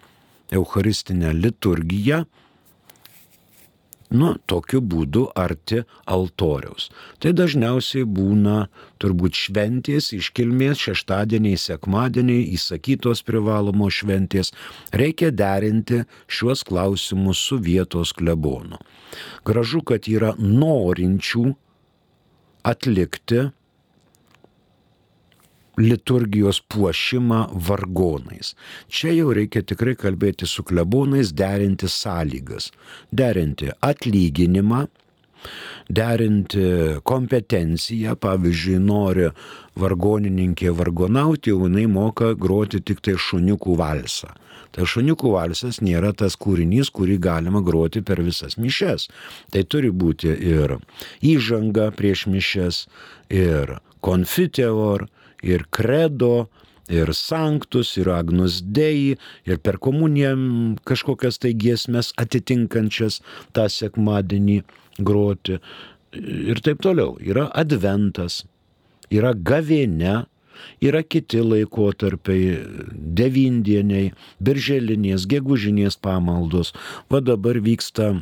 Eucharistinę 0.50 1.32
liturgiją 1.36 2.24
nu, 4.10 4.32
tokiu 4.50 4.80
būdu 4.82 5.24
arti 5.38 5.82
altoriaus. 6.10 6.88
Tai 7.22 7.32
dažniausiai 7.38 8.06
būna 8.18 8.66
turbūt 9.02 9.38
šventės, 9.38 10.10
iškilmės, 10.16 10.82
šeštadieniai, 10.82 11.58
sekmadieniai, 11.60 12.48
įsakytos 12.56 13.22
privalomos 13.26 14.00
šventės. 14.00 14.52
Reikia 14.92 15.30
derinti 15.30 16.02
šiuos 16.26 16.64
klausimus 16.66 17.42
su 17.46 17.60
vietos 17.62 18.14
klebonu. 18.16 18.80
Gražu, 19.46 19.82
kad 19.86 20.10
yra 20.10 20.34
norinčių 20.38 21.50
atlikti 22.62 23.48
liturgijos 25.80 26.60
puošimą 26.68 27.40
vargonais. 27.66 28.54
Čia 28.88 29.14
jau 29.16 29.32
reikia 29.36 29.62
tikrai 29.64 29.96
kalbėti 29.98 30.48
su 30.48 30.64
klebonais, 30.66 31.32
derinti 31.32 31.88
sąlygas, 31.88 32.70
derinti 33.12 33.70
atlyginimą, 33.80 34.84
derinti 35.88 36.66
kompetenciją, 37.06 38.16
pavyzdžiui, 38.20 38.78
nori 38.84 39.30
vargonininkė 39.80 40.74
vargonauti, 40.76 41.54
jau 41.54 41.64
jinai 41.64 41.86
moka 41.88 42.34
groti 42.36 42.82
tik 42.84 43.00
tai 43.00 43.16
šuniukų 43.16 43.78
valsą. 43.80 44.34
Tai 44.76 44.86
šuniukų 44.86 45.32
valsas 45.34 45.80
nėra 45.82 46.12
tas 46.16 46.36
kūrinys, 46.38 46.92
kurį 46.94 47.18
galima 47.22 47.62
groti 47.66 48.02
per 48.06 48.22
visas 48.22 48.56
mišes. 48.60 49.08
Tai 49.50 49.64
turi 49.66 49.90
būti 49.90 50.30
ir 50.30 50.78
įžanga 51.26 51.90
prieš 51.96 52.26
mišes, 52.30 52.84
ir 53.34 53.78
konfiteor, 54.04 55.08
ir 55.42 55.66
kredo, 55.74 56.48
ir 56.90 57.12
sanktus, 57.14 57.94
ir 58.00 58.10
agnus 58.14 58.60
dei, 58.62 59.16
ir 59.46 59.62
per 59.62 59.78
komuniją 59.82 60.34
kažkokias 60.88 61.38
tai 61.42 61.54
giesmės 61.54 62.12
atitinkančias 62.20 63.20
tą 63.54 63.68
sekmadienį 63.70 64.62
groti 64.98 65.60
ir 66.12 66.60
taip 66.64 66.82
toliau. 66.82 67.16
Yra 67.22 67.48
adventas, 67.54 68.42
yra 69.10 69.32
gavėne, 69.34 70.24
Yra 70.82 71.02
kiti 71.02 71.40
laikotarpiai- 71.44 72.60
devindieniai, 73.20 74.12
birželinės, 74.42 75.26
gegužinės 75.26 75.98
pamaldos. 76.00 76.72
Va 77.10 77.20
dabar 77.20 77.60
vyksta 77.60 78.14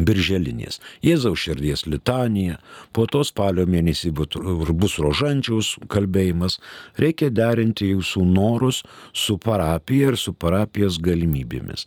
birželinės. 0.00 0.78
Jėzaus 1.04 1.42
širdies 1.44 1.84
litanija, 1.86 2.58
po 2.96 3.04
to 3.06 3.20
spalio 3.28 3.66
mėnesį 3.68 4.12
bus 4.14 4.96
rožančiaus 5.02 5.74
kalbėjimas. 5.92 6.58
Reikia 6.96 7.28
derinti 7.30 7.90
jūsų 7.92 8.24
norus 8.32 8.82
su 9.12 9.36
parapija 9.38 10.12
ir 10.12 10.16
su 10.16 10.32
parapijos 10.32 10.98
galimybėmis. 11.02 11.84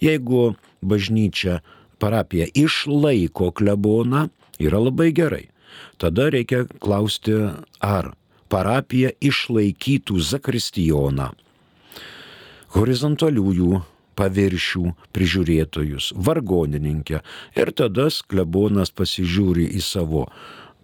Jeigu 0.00 0.54
bažnyčia 0.82 1.60
parapija 1.98 2.46
išlaiko 2.54 3.50
kleboną, 3.50 4.28
yra 4.62 4.78
labai 4.78 5.10
gerai. 5.12 5.48
Tada 5.98 6.30
reikia 6.30 6.64
klausti, 6.78 7.34
ar 7.82 8.12
parapija 8.52 9.12
išlaikytų 9.20 10.20
zakristijoną, 10.30 11.30
horizontaliųjų 12.76 13.82
paviršių 14.18 14.94
prižiūrėtojus, 15.14 16.12
vargonininkę. 16.16 17.22
Ir 17.54 17.70
tada 17.76 18.08
klebonas 18.26 18.90
pasižiūri 18.90 19.68
į 19.78 19.84
savo 19.84 20.26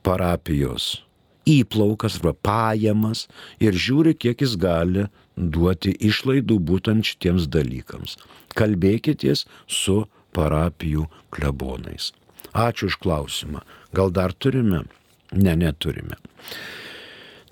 parapijos 0.06 1.04
įplaukas 1.44 2.18
arba 2.18 2.32
pajamas 2.34 3.26
ir 3.62 3.76
žiūri, 3.76 4.14
kiek 4.16 4.40
jis 4.44 4.56
gali 4.60 5.06
duoti 5.36 5.94
išlaidų 6.08 6.58
būtent 6.70 7.06
šitiems 7.10 7.48
dalykams. 7.52 8.16
Kalbėkitės 8.56 9.44
su 9.68 10.04
parapijų 10.34 11.08
klebonais. 11.34 12.12
Ačiū 12.54 12.88
už 12.90 12.98
klausimą. 13.02 13.64
Gal 13.94 14.14
dar 14.14 14.32
turime? 14.32 14.84
Ne, 15.34 15.56
neturime. 15.58 16.18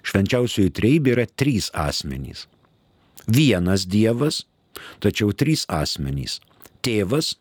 Švenčiausioji 0.06 0.70
trejybė 0.70 1.18
yra 1.18 1.26
trys 1.26 1.74
asmenys 1.74 2.46
vienas 3.26 3.86
Dievas, 3.86 4.44
tačiau 5.00 5.32
trys 5.32 5.66
asmenys- 5.68 6.40
tėvas, 6.84 7.36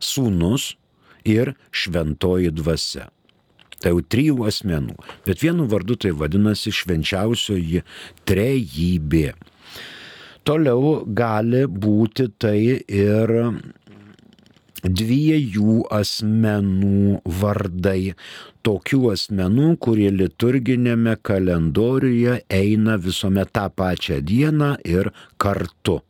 sūnus 0.00 0.74
ir 1.24 1.54
šventoji 1.72 2.50
dvasia. 2.50 3.08
Tai 3.80 3.90
jau 3.92 4.00
trijų 4.00 4.46
asmenų, 4.48 4.96
bet 5.26 5.42
vienu 5.44 5.66
vardu 5.68 5.96
tai 5.96 6.10
vadinasi 6.16 6.72
švenčiausioji 6.72 7.82
trejybė. 8.24 9.34
Toliau 10.44 11.04
gali 11.08 11.64
būti 11.66 12.28
tai 12.38 12.80
ir 12.88 13.28
dviejų 14.84 15.84
asmenų 15.92 17.20
vardai, 17.40 18.14
tokių 18.64 19.00
asmenų, 19.14 19.74
kurie 19.80 20.10
liturginėme 20.12 21.16
kalendoriuje 21.24 22.40
eina 22.52 22.98
visuomet 23.00 23.52
tą 23.56 23.68
pačią 23.72 24.20
dieną 24.24 24.74
ir 24.84 25.12
kartu. 25.40 26.00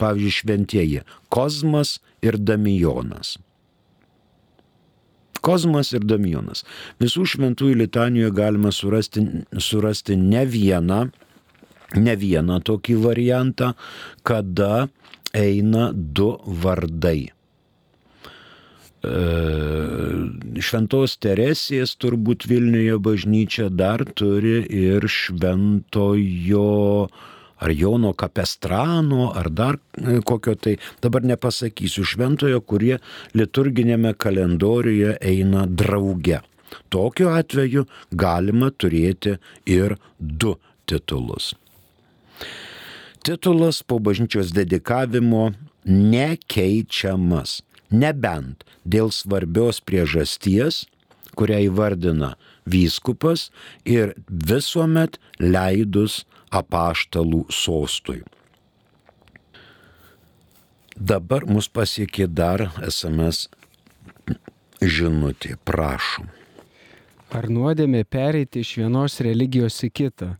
Pavyzdžiui, 0.00 0.32
šventieji 0.32 1.00
Kozmas 1.28 1.98
ir 2.24 2.38
Damijonas. 2.38 3.36
Kozmas 5.44 5.92
ir 5.96 6.04
Damijonas. 6.04 6.64
Visų 7.00 7.26
šventųjų 7.34 7.80
litanijoje 7.82 8.32
galima 8.36 8.72
surasti, 8.72 9.24
surasti 9.56 10.16
ne 10.20 10.44
vieną, 10.48 11.02
ne 11.96 12.14
vieną 12.16 12.60
tokį 12.64 12.96
variantą, 13.04 13.74
kada 14.24 14.88
eina 15.36 15.90
du 15.92 16.34
vardai 16.44 17.30
šventos 20.60 21.16
Teresės 21.24 21.96
turbūt 21.96 22.44
Vilniuje 22.50 22.98
bažnyčia 23.00 23.70
dar 23.72 24.04
turi 24.04 24.58
ir 24.68 25.08
šventojo 25.08 27.08
ar 27.60 27.72
Jono 27.76 28.12
Kapestrano, 28.12 29.30
ar 29.36 29.50
dar 29.52 29.78
e, 29.96 30.20
kokio 30.24 30.54
tai, 30.56 30.78
dabar 31.02 31.24
nepasakysiu, 31.28 32.06
šventojo, 32.08 32.62
kurie 32.64 32.96
liturginėme 33.36 34.14
kalendoriuje 34.16 35.18
eina 35.20 35.66
drauge. 35.68 36.40
Tokiu 36.88 37.28
atveju 37.34 37.84
galima 38.16 38.70
turėti 38.72 39.36
ir 39.68 39.98
du 40.18 40.56
titulus. 40.88 41.52
Titulas 43.20 43.82
po 43.84 44.00
bažnyčios 44.00 44.54
dedikavimo 44.56 45.50
nekeičiamas 45.84 47.60
nebent 47.90 48.64
dėl 48.84 49.10
svarbios 49.14 49.80
priežasties, 49.84 50.86
kurią 51.38 51.60
įvardina 51.68 52.34
vyskupas 52.66 53.48
ir 53.84 54.14
visuomet 54.28 55.18
leidus 55.38 56.24
apaštalų 56.50 57.46
sostui. 57.54 58.22
Dabar 60.96 61.46
mus 61.48 61.70
pasiekė 61.72 62.26
dar 62.28 62.66
SMS 62.84 63.46
žinutė, 64.82 65.56
prašom. 65.64 66.28
Ar 67.30 67.46
nuodėmė 67.48 68.02
pereiti 68.10 68.64
iš 68.64 68.74
vienos 68.82 69.20
religijos 69.22 69.78
į 69.86 69.90
kitą? 69.94 70.34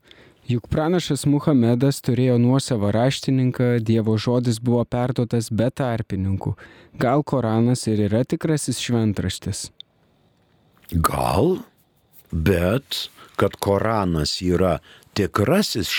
Juk 0.50 0.64
pranašas 0.66 1.28
Muhamedas 1.30 2.00
turėjo 2.02 2.34
nuosavą 2.42 2.88
raštininką, 2.96 3.66
Dievo 3.86 4.16
žodis 4.18 4.56
buvo 4.58 4.82
perduotas 4.82 5.46
be 5.54 5.68
tarpininkų. 5.70 6.56
Gal 6.98 7.22
Koranas 7.22 7.84
ir 7.86 8.02
yra 8.08 8.24
tikrasis 8.26 8.80
šventraštis? 8.82 9.68
Gal, 11.06 11.60
bet 12.34 13.04
kad 13.38 13.54
Koranas 13.62 14.40
yra 14.42 14.80
tikrasis 15.14 15.92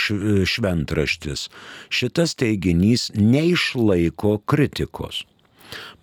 šventraštis, 0.51 1.47
šitas 1.87 2.35
teiginys 2.35 3.07
neišlaiko 3.15 4.41
kritikos. 4.43 5.23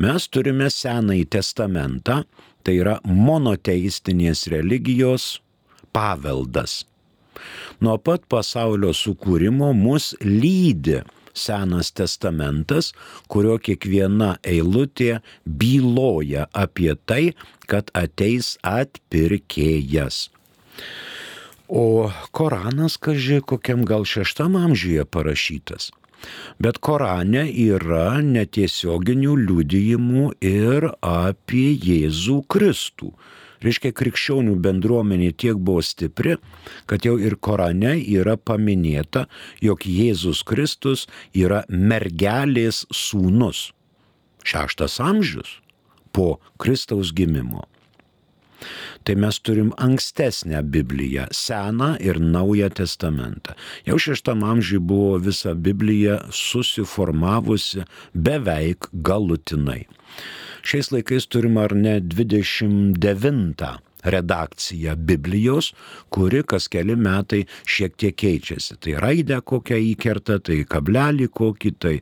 Mes 0.00 0.32
turime 0.32 0.72
Senąjį 0.72 1.28
testamentą, 1.36 2.22
tai 2.64 2.80
yra 2.80 2.96
monoteistinės 3.04 4.48
religijos 4.48 5.34
paveldas. 5.92 6.86
Nuo 7.84 7.98
pat 7.98 8.26
pasaulio 8.30 8.94
sukūrimo 8.96 9.72
mus 9.76 10.14
lydi 10.24 11.02
Senas 11.38 11.92
testamentas, 11.94 12.90
kurio 13.30 13.58
kiekviena 13.62 14.32
eilutė 14.42 15.20
byloja 15.46 16.48
apie 16.50 16.96
tai, 17.06 17.22
kad 17.70 17.92
ateis 17.94 18.56
atpirkėjas. 18.66 20.28
O 21.68 22.10
Koranas, 22.32 22.96
kažkai, 22.96 23.42
kokiam 23.44 23.84
gal 23.84 24.08
šeštam 24.08 24.56
amžiuje 24.56 25.04
parašytas. 25.04 25.90
Bet 26.58 26.80
Korane 26.82 27.44
yra 27.46 28.18
netiesioginių 28.24 29.34
liudijimų 29.44 30.30
ir 30.42 30.88
apie 31.04 31.68
Jėzų 31.76 32.40
Kristų 32.50 33.12
reiškia 33.64 33.92
krikščionių 33.96 34.56
bendruomenė 34.64 35.32
tiek 35.36 35.58
buvo 35.58 35.82
stipri, 35.84 36.36
kad 36.86 37.06
jau 37.06 37.16
ir 37.20 37.38
Korane 37.40 37.96
yra 38.00 38.36
paminėta, 38.36 39.26
jog 39.64 39.86
Jėzus 39.86 40.44
Kristus 40.46 41.06
yra 41.34 41.64
mergelės 41.68 42.84
sūnus. 42.94 43.70
Šeštas 44.48 45.00
amžius 45.04 45.58
po 46.12 46.38
Kristaus 46.58 47.12
gimimo. 47.12 47.66
Tai 49.04 49.14
mes 49.14 49.38
turim 49.40 49.72
ankstesnę 49.76 50.62
Bibliją, 50.62 51.26
Seną 51.30 51.96
ir 51.96 52.20
Naują 52.20 52.70
testamentą. 52.70 53.54
Jau 53.86 53.98
šeštam 53.98 54.42
amžiui 54.44 54.80
buvo 54.82 55.18
visa 55.18 55.54
Biblija 55.54 56.18
susiformavusi 56.30 57.86
beveik 58.14 58.90
galutinai. 58.92 59.86
Šiais 60.68 60.90
laikais 60.92 61.24
turim 61.32 61.56
ar 61.56 61.72
ne 61.72 61.94
29 62.04 63.78
redakcija 64.04 64.94
Biblijos, 64.94 65.70
kuri 66.12 66.42
kas 66.46 66.68
keli 66.68 66.96
metai 66.96 67.44
šiek 67.64 67.94
tiek 67.96 68.16
keičiasi. 68.20 68.76
Tai 68.84 68.98
raidę 69.02 69.38
kokią 69.48 69.78
įkerta, 69.94 70.36
tai 70.44 70.58
kablelį 70.68 71.30
kokį, 71.34 71.72
tai 71.80 71.94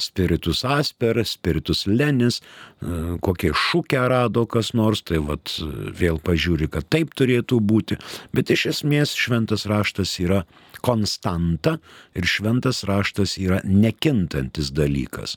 spiritus 0.00 0.64
asper, 0.64 1.20
spiritus 1.28 1.84
lenis, 1.86 2.40
e, 2.40 3.18
kokie 3.20 3.52
šūkę 3.52 4.06
rado 4.08 4.46
kas 4.46 4.72
nors, 4.72 5.04
tai 5.04 5.20
vat 5.28 5.52
vėl 6.00 6.16
pažiūri, 6.24 6.70
kad 6.72 6.88
taip 6.88 7.12
turėtų 7.12 7.60
būti. 7.60 8.00
Bet 8.32 8.54
iš 8.56 8.70
esmės 8.72 9.12
šventas 9.12 9.66
raštas 9.68 10.16
yra 10.24 10.46
konstanta 10.80 11.76
ir 12.16 12.24
šventas 12.24 12.86
raštas 12.88 13.36
yra 13.36 13.60
nekintantis 13.68 14.72
dalykas. 14.72 15.36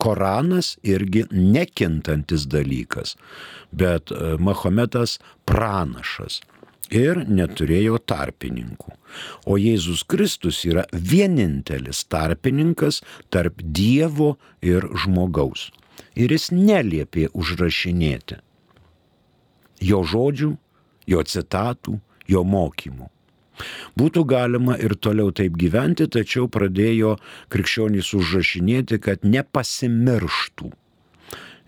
Koranas 0.00 0.76
irgi 0.86 1.26
nekintantis 1.30 2.46
dalykas, 2.50 3.16
bet 3.72 4.12
e, 4.12 4.36
Mahometas 4.40 5.18
pranašas 5.48 6.40
ir 6.90 7.22
neturėjo 7.28 8.00
tarpininkų. 8.10 8.94
O 9.46 9.56
Jėzus 9.60 10.02
Kristus 10.08 10.64
yra 10.66 10.86
vienintelis 10.92 12.02
tarpininkas 12.10 13.00
tarp 13.30 13.62
Dievo 13.62 14.36
ir 14.62 14.88
žmogaus. 15.04 15.70
Ir 16.18 16.32
jis 16.34 16.48
neliepė 16.50 17.28
užrašinėti 17.36 18.40
jo 19.80 20.02
žodžių, 20.04 20.50
jo 21.08 21.22
citatų, 21.24 21.96
jo 22.28 22.44
mokymų. 22.44 23.08
Būtų 23.98 24.24
galima 24.28 24.76
ir 24.80 24.94
toliau 24.96 25.34
taip 25.36 25.58
gyventi, 25.60 26.08
tačiau 26.08 26.48
pradėjo 26.48 27.16
krikščionys 27.52 28.14
užrašinėti, 28.16 29.00
kad 29.02 29.26
nepasimirštų. 29.26 30.70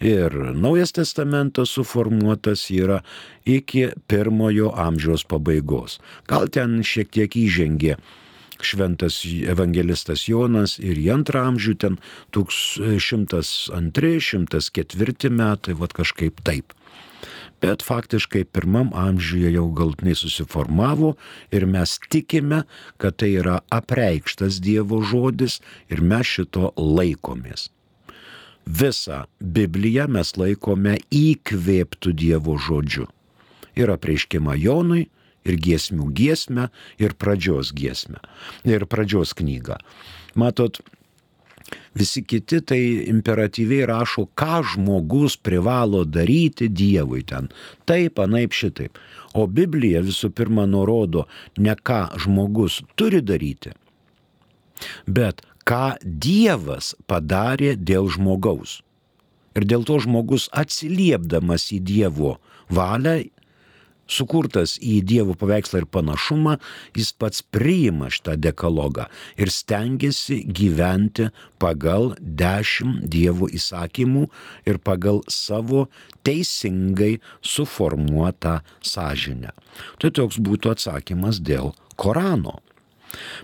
Ir 0.02 0.34
Naujas 0.58 0.90
testamentas 0.96 1.76
suformuotas 1.76 2.64
yra 2.74 3.02
iki 3.46 3.92
pirmojo 4.10 4.72
amžiaus 4.74 5.22
pabaigos. 5.30 6.00
Gal 6.26 6.48
ten 6.50 6.80
šiek 6.82 7.12
tiek 7.14 7.36
įžengė 7.38 8.00
šventas 8.62 9.24
evangelistas 9.26 10.28
Jonas 10.30 10.78
ir 10.78 10.98
į 10.98 11.10
antrą 11.16 11.40
amžių 11.50 11.74
ten 11.82 11.98
1102-104 12.34 15.30
metai, 15.30 15.74
vad 15.78 15.92
kažkaip 15.98 16.40
taip 16.46 16.72
bet 17.62 17.82
faktiškai 17.86 18.44
pirmam 18.44 18.90
amžiuje 18.94 19.52
jau 19.54 19.68
galtinai 19.78 20.14
susiformavo 20.18 21.14
ir 21.54 21.66
mes 21.66 21.94
tikime, 22.10 22.64
kad 22.98 23.16
tai 23.22 23.36
yra 23.38 23.60
apreikštas 23.70 24.58
Dievo 24.64 25.00
žodis 25.06 25.60
ir 25.88 26.02
mes 26.02 26.26
šito 26.26 26.72
laikomės. 26.76 27.70
Visą 28.66 29.24
Bibliją 29.40 30.06
mes 30.10 30.34
laikome 30.38 30.98
įkvėptų 31.10 32.14
Dievo 32.14 32.58
žodžiu. 32.58 33.08
Ir 33.78 33.90
apreiškima 33.94 34.54
Jonui, 34.60 35.08
ir 35.48 35.58
giesmių 35.58 36.10
giesmę, 36.14 36.68
ir 37.02 37.14
pradžios 37.18 37.72
giesmę, 37.74 38.20
ir 38.68 38.86
pradžios 38.86 39.34
knygą. 39.38 39.78
Matot, 40.38 40.78
Visi 41.94 42.22
kiti 42.24 42.60
tai 42.64 42.80
imperatyviai 43.12 43.86
rašo, 43.90 44.26
ką 44.38 44.62
žmogus 44.72 45.36
privalo 45.36 46.04
daryti 46.04 46.68
Dievui 46.68 47.22
ten. 47.28 47.50
Taip, 47.88 48.20
anaip 48.22 48.56
šitaip. 48.56 48.98
O 49.34 49.46
Biblija 49.46 50.02
visų 50.04 50.32
pirma 50.36 50.66
nurodo 50.68 51.26
ne 51.58 51.74
ką 51.76 52.02
žmogus 52.24 52.82
turi 52.96 53.22
daryti, 53.24 53.72
bet 55.06 55.40
ką 55.68 55.96
Dievas 56.02 56.92
padarė 57.08 57.76
dėl 57.76 58.10
žmogaus. 58.12 58.80
Ir 59.56 59.68
dėl 59.68 59.84
to 59.88 59.98
žmogus 60.00 60.48
atsiliepdamas 60.52 61.68
į 61.76 61.80
Dievo 61.84 62.36
valią 62.72 63.20
sukurtas 64.10 64.76
į 64.82 65.00
Dievo 65.06 65.36
paveikslą 65.38 65.82
ir 65.82 65.88
panašumą, 65.90 66.56
jis 66.96 67.12
pats 67.16 67.42
priima 67.42 68.10
šitą 68.12 68.36
dekalogą 68.40 69.08
ir 69.40 69.52
stengiasi 69.52 70.42
gyventi 70.46 71.30
pagal 71.62 72.12
dešimt 72.20 73.06
Dievo 73.12 73.48
įsakymų 73.52 74.26
ir 74.68 74.80
pagal 74.82 75.22
savo 75.30 75.86
teisingai 76.26 77.18
suformuotą 77.42 78.60
sąžinę. 78.82 79.54
Tai 79.98 80.10
toks 80.10 80.38
būtų 80.42 80.76
atsakymas 80.76 81.40
dėl 81.42 81.72
Korano. 81.96 82.60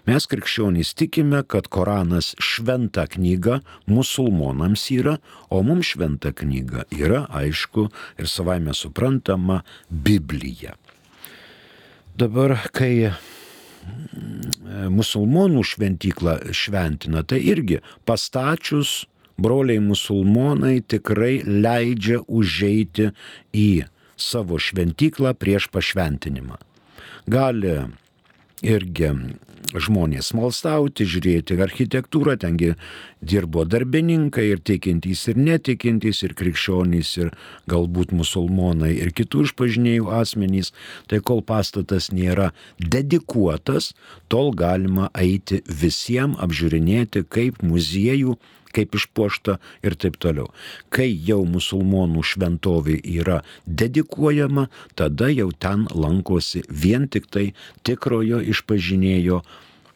Mes 0.08 0.26
krikščionys 0.30 0.94
tikime, 0.98 1.42
kad 1.46 1.68
Koranas 1.72 2.34
šventa 2.42 3.06
knyga 3.10 3.60
musulmonams 3.86 4.88
yra, 4.94 5.18
o 5.50 5.62
mums 5.66 5.94
šventa 5.94 6.32
knyga 6.36 6.86
yra, 6.94 7.26
aišku, 7.40 7.88
ir 8.18 8.30
savaime 8.30 8.74
suprantama 8.74 9.62
Biblija. 9.88 10.76
Dabar, 12.18 12.56
kai 12.74 13.10
mm, 13.10 14.88
musulmonų 14.94 15.62
šventyklą 15.62 16.40
šventina, 16.56 17.22
tai 17.22 17.38
irgi 17.46 17.78
pastačius 18.08 19.04
broliai 19.38 19.78
musulmonai 19.82 20.80
tikrai 20.82 21.38
leidžia 21.46 22.18
užeiti 22.26 23.12
į 23.54 23.86
savo 24.18 24.58
šventyklą 24.58 25.34
prieš 25.38 25.68
pašventinimą. 25.70 26.58
Gali 27.30 27.76
irgi 28.66 29.12
žmonės 29.74 30.32
malstauti, 30.36 31.06
žiūrėti 31.08 31.58
architektūrą, 31.60 32.36
tengi 32.40 32.74
dirbo 33.20 33.64
darbininkai 33.68 34.46
ir 34.52 34.62
tikintys 34.64 35.26
ir 35.32 35.40
netikintys, 35.40 36.22
ir 36.26 36.34
krikščionys, 36.38 37.14
ir 37.22 37.32
galbūt 37.70 38.14
musulmonai, 38.16 38.94
ir 39.02 39.12
kitų 39.16 39.48
išpažinėjų 39.48 40.10
asmenys. 40.20 40.72
Tai 41.10 41.20
kol 41.20 41.42
pastatas 41.42 42.10
nėra 42.14 42.52
dedikuotas, 42.78 43.92
tol 44.32 44.54
galima 44.56 45.10
eiti 45.18 45.62
visiems 45.68 46.38
apžiūrinėti 46.44 47.26
kaip 47.28 47.62
muziejų 47.66 48.38
kaip 48.74 48.96
išpuošta 48.98 49.58
ir 49.86 49.96
taip 50.00 50.18
toliau. 50.22 50.50
Kai 50.94 51.08
jau 51.10 51.40
musulmonų 51.48 52.24
šventovė 52.24 52.98
yra 53.18 53.40
dedikuojama, 53.66 54.68
tada 54.98 55.30
jau 55.32 55.50
ten 55.52 55.86
lankosi 55.94 56.64
vien 56.68 57.08
tik 57.08 57.30
tai 57.32 57.52
tikrojo 57.86 58.40
išpažinėjo 58.54 59.42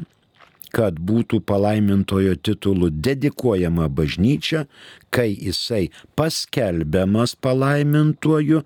kad 0.74 0.98
būtų 1.01 1.40
palaimintojo 1.48 2.37
titulu 2.44 2.90
dedikuojama 2.92 3.88
bažnyčia, 3.88 4.66
kai 5.11 5.31
jisai 5.33 5.88
paskelbiamas 6.18 7.35
palaimintuoju 7.40 8.62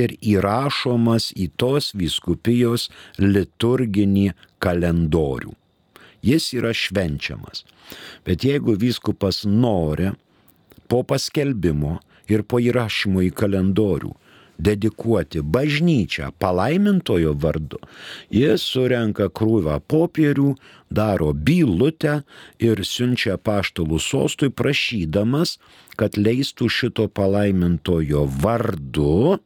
ir 0.00 0.16
įrašomas 0.20 1.32
į 1.36 1.50
tos 1.56 1.92
viskupijos 1.96 2.90
liturginį 3.18 4.32
kalendorių. 4.62 5.56
Jis 6.26 6.50
yra 6.58 6.74
švenčiamas. 6.74 7.64
Bet 8.26 8.44
jeigu 8.44 8.74
viskupas 8.74 9.44
nori 9.46 10.10
po 10.90 11.02
paskelbimo 11.06 11.98
ir 12.30 12.42
po 12.42 12.58
įrašymo 12.62 13.22
į 13.26 13.32
kalendorių 13.38 14.14
dedikuoti 14.58 15.42
bažnyčią 15.42 16.30
palaimintojo 16.40 17.34
vardu, 17.42 17.80
jis 18.32 18.64
surenka 18.64 19.28
krūvą 19.28 19.78
popierių, 19.88 20.54
daro 20.90 21.32
bylutę 21.34 22.22
ir 22.62 22.80
siunčia 22.84 23.36
paštalų 23.36 24.00
sostui 24.00 24.50
prašydamas, 24.50 25.58
kad 25.96 26.16
leistų 26.16 26.70
šito 26.72 27.08
palaimintojo 27.08 28.24
vardu 28.42 29.38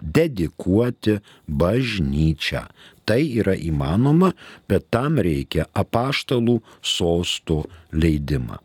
dedikuoti 0.00 1.18
bažnyčią. 1.46 2.64
Tai 3.10 3.22
yra 3.42 3.58
įmanoma, 3.58 4.30
bet 4.70 4.86
tam 4.94 5.18
reikia 5.18 5.66
apaštalų 5.74 6.60
sostų 6.78 7.64
leidimą. 7.90 8.62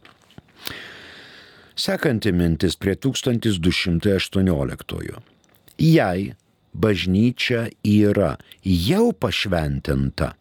Sekanti 1.76 2.32
mintis 2.32 2.78
prie 2.80 2.96
1218 2.96 5.36
jei 5.78 6.34
bažnyčia 6.74 7.70
yra 7.84 8.36
jau 8.64 9.14
pašventinta, 9.14 10.34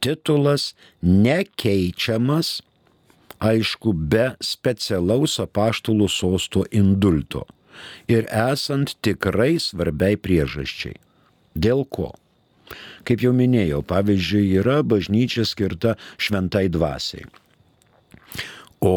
titulas 0.00 0.74
nekeičiamas, 1.02 2.62
aišku, 3.38 3.92
be 3.92 4.32
specialaus 4.42 5.38
apaštalų 5.42 6.08
sosto 6.10 6.64
indulto 6.70 7.46
ir 8.10 8.26
esant 8.34 8.96
tikrai 9.02 9.58
svarbiai 9.62 10.18
priežasčiai. 10.18 10.98
Dėl 11.54 11.84
ko? 11.86 12.14
Kaip 13.08 13.22
jau 13.24 13.32
minėjau, 13.32 13.80
pavyzdžiui, 13.88 14.58
yra 14.60 14.82
bažnyčia 14.84 15.46
skirta 15.48 15.94
šventai 16.20 16.66
dvasiai. 16.68 17.24
O 18.84 18.94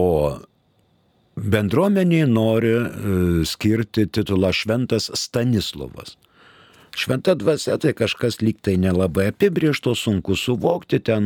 bendruomeniai 1.36 2.28
nori 2.28 2.74
e, 2.76 2.84
skirti 3.47 4.10
titulą 4.12 4.52
Šventas 4.52 5.08
Stanislovas. 5.15 6.17
Šventa 6.95 7.36
dvasia 7.39 7.77
tai 7.80 7.93
kažkas 7.95 8.41
lyg 8.41 8.60
tai 8.62 8.75
nelabai 8.77 9.30
apibriešto, 9.32 9.95
sunku 9.95 10.36
suvokti, 10.36 10.99
ten 10.99 11.23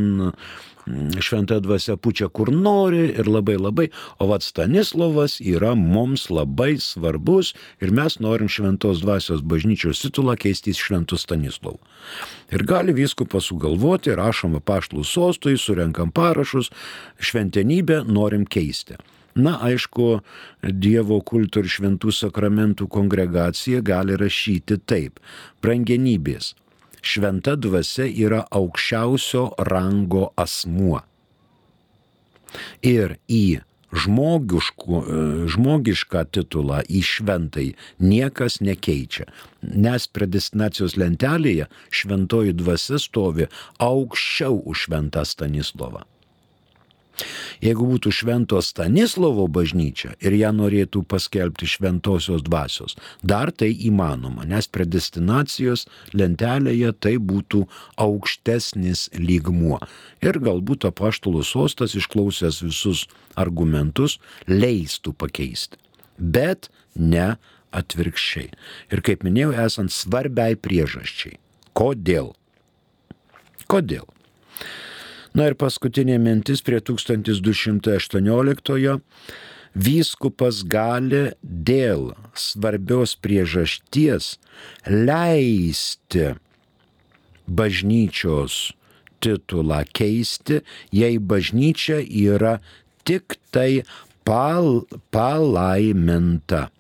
mm, 0.86 1.22
šventa 1.26 1.58
dvasia 1.60 1.96
pučia 1.98 2.28
kur 2.30 2.52
nori 2.54 3.08
ir 3.18 3.28
labai 3.28 3.56
labai, 3.58 3.88
o 4.22 4.28
vad 4.30 4.46
Stanislavas 4.46 5.40
yra 5.42 5.74
mums 5.76 6.30
labai 6.30 6.76
svarbus 6.78 7.56
ir 7.82 7.92
mes 7.92 8.20
norim 8.22 8.52
šventos 8.52 9.02
dvasios 9.02 9.42
bažnyčios 9.42 10.04
titulą 10.06 10.38
keisti 10.38 10.70
į 10.70 10.78
šventų 10.84 11.18
Stanislavų. 11.18 11.82
Ir 12.54 12.66
gali 12.70 12.94
viskupas 12.94 13.50
sugalvoti, 13.50 14.14
rašom 14.14 14.60
paštlų 14.62 15.02
sostui, 15.02 15.58
surenkam 15.58 16.14
parašus, 16.14 16.70
šventenybę 17.18 18.04
norim 18.06 18.46
keisti. 18.46 19.02
Na, 19.36 19.58
aišku, 19.68 20.22
Dievo 20.64 21.18
kulto 21.20 21.60
ir 21.60 21.68
šventų 21.68 22.14
sakramentų 22.16 22.88
kongregacija 22.88 23.82
gali 23.84 24.16
rašyti 24.16 24.78
taip. 24.88 25.20
Brangenybės. 25.60 26.54
Šventa 27.06 27.58
dvasia 27.60 28.08
yra 28.08 28.46
aukščiausio 28.48 29.50
rango 29.68 30.32
asmuo. 30.40 31.04
Ir 32.80 33.18
į 33.28 33.60
žmogišką 35.52 36.24
titulą, 36.32 36.80
į 36.88 37.04
šventai 37.04 37.68
niekas 38.00 38.62
nekeičia, 38.64 39.28
nes 39.62 40.08
predestinacijos 40.16 40.96
lentelėje 40.96 41.68
šventoji 41.92 42.56
dvasia 42.56 42.98
stovi 43.04 43.52
aukščiau 43.84 44.64
už 44.64 44.88
šventą 44.88 45.28
Stanislovą. 45.28 46.15
Jeigu 47.64 47.88
būtų 47.90 48.12
švento 48.14 48.60
Stanislovo 48.64 49.48
bažnyčia 49.52 50.14
ir 50.20 50.36
ją 50.38 50.52
norėtų 50.56 51.04
paskelbti 51.10 51.68
šventosios 51.70 52.44
dvasios, 52.46 52.98
dar 53.24 53.52
tai 53.52 53.72
įmanoma, 53.88 54.46
nes 54.48 54.68
predestinacijos 54.68 55.86
lentelėje 56.14 56.94
tai 57.00 57.16
būtų 57.18 57.66
aukštesnis 58.02 59.10
lygmuo. 59.16 59.80
Ir 60.26 60.40
galbūt 60.44 60.88
apaštalų 60.90 61.44
sostas 61.48 61.96
išklausęs 61.98 62.62
visus 62.66 63.06
argumentus 63.40 64.20
leistų 64.48 65.16
pakeisti. 65.18 65.80
Bet 66.18 66.70
ne 66.96 67.36
atvirkščiai. 67.76 68.52
Ir 68.94 69.04
kaip 69.06 69.26
minėjau, 69.28 69.54
esant 69.66 69.92
svarbiai 69.92 70.56
priežasčiai. 70.56 71.38
Kodėl? 71.76 72.32
Kodėl? 73.72 74.08
Na 75.36 75.50
ir 75.52 75.58
paskutinė 75.60 76.16
mintis 76.22 76.62
prie 76.64 76.80
1218-ojo. 76.80 79.00
Vyskupas 79.76 80.62
gali 80.72 81.36
dėl 81.44 82.14
svarbios 82.40 83.18
priežasties 83.20 84.38
leisti 84.88 86.30
bažnyčios 87.46 88.72
titulą 89.20 89.84
keisti, 89.92 90.62
jei 90.96 91.20
bažnyčia 91.20 92.00
yra 92.00 92.64
tik 93.04 93.36
tai 93.52 93.84
pal, 94.24 94.88
palaiminta. 95.12 96.72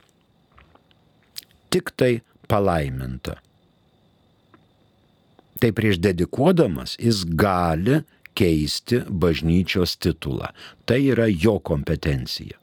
Tik 1.67 1.91
tai 1.99 2.23
palaiminta. 2.47 3.35
Tai 5.59 5.75
prieš 5.75 5.99
dedikuodamas 5.99 6.95
jis 6.99 7.25
gali 7.35 8.05
keisti 8.35 9.01
bažnyčios 9.09 9.95
titulą. 9.97 10.51
Tai 10.85 10.99
yra 11.13 11.27
jo 11.31 11.57
kompetencija. 11.59 12.59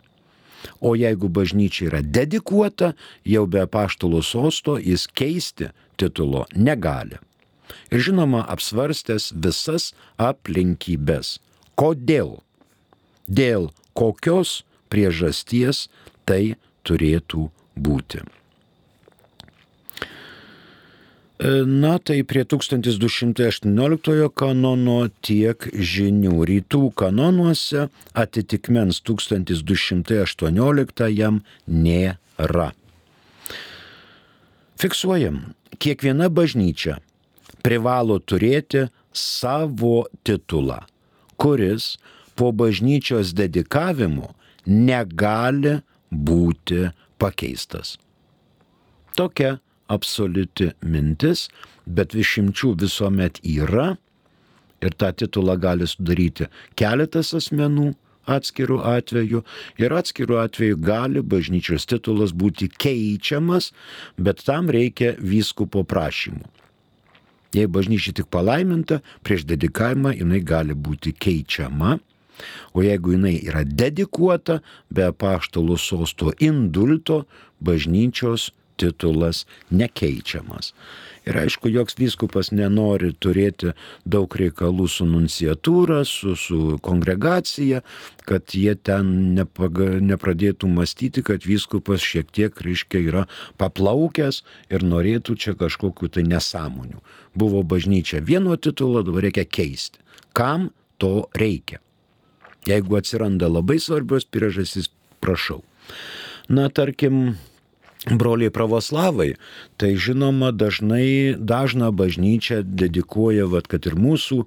O 0.80 0.94
jeigu 0.94 1.28
bažnyčia 1.28 1.88
yra 1.90 2.00
dedikuota, 2.02 2.92
jau 3.24 3.46
be 3.46 3.64
paštalo 3.66 4.22
sosto 4.22 4.76
jis 4.78 5.08
keisti 5.10 5.72
titulo 5.96 6.46
negali. 6.54 7.18
Ir 7.90 8.02
žinoma, 8.04 8.44
apsvarstęs 8.52 9.32
visas 9.32 9.92
aplinkybės. 10.20 11.38
Kodėl? 11.78 12.38
Dėl 13.26 13.70
kokios 13.96 14.62
priežasties 14.92 15.88
tai 16.28 16.54
turėtų 16.86 17.48
būti. 17.76 18.22
Na 21.66 21.98
tai 21.98 22.22
prie 22.22 22.44
1218 22.46 24.28
kanono 24.38 25.08
tiek 25.26 25.64
žinių. 25.74 26.36
Rytų 26.46 26.92
kanonuose 26.94 27.88
atitikmens 28.14 29.02
1218 29.02 31.08
jam 31.10 31.40
nėra. 31.66 32.68
Fiksuojam, 34.78 35.58
kiekviena 35.82 36.30
bažnyčia 36.30 37.02
privalo 37.66 38.22
turėti 38.22 38.86
savo 39.10 40.06
titulą, 40.22 40.86
kuris 41.42 41.98
po 42.38 42.54
bažnyčios 42.54 43.34
dedikavimo 43.34 44.30
negali 44.66 45.82
būti 46.06 46.94
pakeistas. 47.18 47.98
Tokia 49.18 49.58
absoliuti 49.92 50.72
mintis, 50.82 51.48
bet 51.86 52.16
išimčių 52.16 52.76
visuomet 52.82 53.42
yra 53.44 53.92
ir 54.82 54.96
tą 54.98 55.12
titulą 55.14 55.58
gali 55.60 55.86
sudaryti 55.88 56.48
keletas 56.78 57.32
asmenų 57.38 57.92
atskirų 58.30 58.78
atvejų 58.86 59.42
ir 59.82 59.94
atskirų 59.98 60.38
atvejų 60.44 60.78
gali 60.82 61.22
bažnyčios 61.22 61.86
titulas 61.90 62.34
būti 62.34 62.68
keičiamas, 62.70 63.72
bet 64.16 64.44
tam 64.46 64.70
reikia 64.70 65.16
vyskupo 65.18 65.82
prašymų. 65.84 66.46
Jei 67.52 67.68
bažnyčia 67.68 68.14
tik 68.16 68.30
palaiminta, 68.32 69.02
prieš 69.26 69.44
dedikavimą 69.50 70.14
jinai 70.16 70.40
gali 70.40 70.74
būti 70.74 71.12
keičiama, 71.12 71.98
o 72.72 72.82
jeigu 72.82 73.12
jinai 73.12 73.34
yra 73.44 73.60
dedikuota 73.66 74.62
be 74.88 75.10
paštalų 75.12 75.76
sosto 75.78 76.32
indulto, 76.40 77.26
bažnyčios 77.60 78.50
titulas 78.82 79.46
nekeičiamas. 79.70 80.72
Ir 81.22 81.38
aišku, 81.38 81.70
joks 81.70 81.94
vyskupas 82.00 82.50
nenori 82.50 83.12
turėti 83.14 83.70
daug 84.02 84.34
reikalų 84.34 84.88
su 84.90 85.06
nunciatūra, 85.06 86.00
su, 86.08 86.34
su 86.34 86.78
kongregacija, 86.82 87.82
kad 88.26 88.56
jie 88.58 88.74
ten 88.74 89.12
nepaga, 89.36 90.00
nepradėtų 90.02 90.70
mąstyti, 90.72 91.22
kad 91.26 91.46
vyskupas 91.46 92.02
šiek 92.02 92.32
tiek, 92.34 92.58
reiškia, 92.66 93.04
yra 93.06 93.24
paplaukęs 93.62 94.42
ir 94.74 94.82
norėtų 94.82 95.38
čia 95.38 95.54
kažkokiu 95.58 96.10
tai 96.10 96.26
nesąmonių. 96.26 96.98
Buvo 97.38 97.62
bažnyčia 97.62 98.18
vieno 98.18 98.58
titulo, 98.58 99.04
dabar 99.06 99.28
reikia 99.28 99.46
keisti. 99.46 100.02
Kam 100.34 100.72
to 100.98 101.28
reikia. 101.38 101.78
Jeigu 102.66 102.98
atsiranda 102.98 103.46
labai 103.50 103.78
svarbios 103.82 104.26
priežastys, 104.26 104.90
prašau. 105.22 105.62
Na, 106.50 106.68
tarkim, 106.70 107.36
broliai 108.10 108.50
pravoslavai, 108.50 109.34
tai 109.76 109.94
žinoma 109.96 110.50
dažnai, 110.52 111.36
dažna 111.38 111.92
bažnyčia 111.94 112.62
dedikuoja, 112.62 113.46
vad, 113.46 113.68
kad 113.70 113.86
ir 113.86 113.98
mūsų 113.98 114.42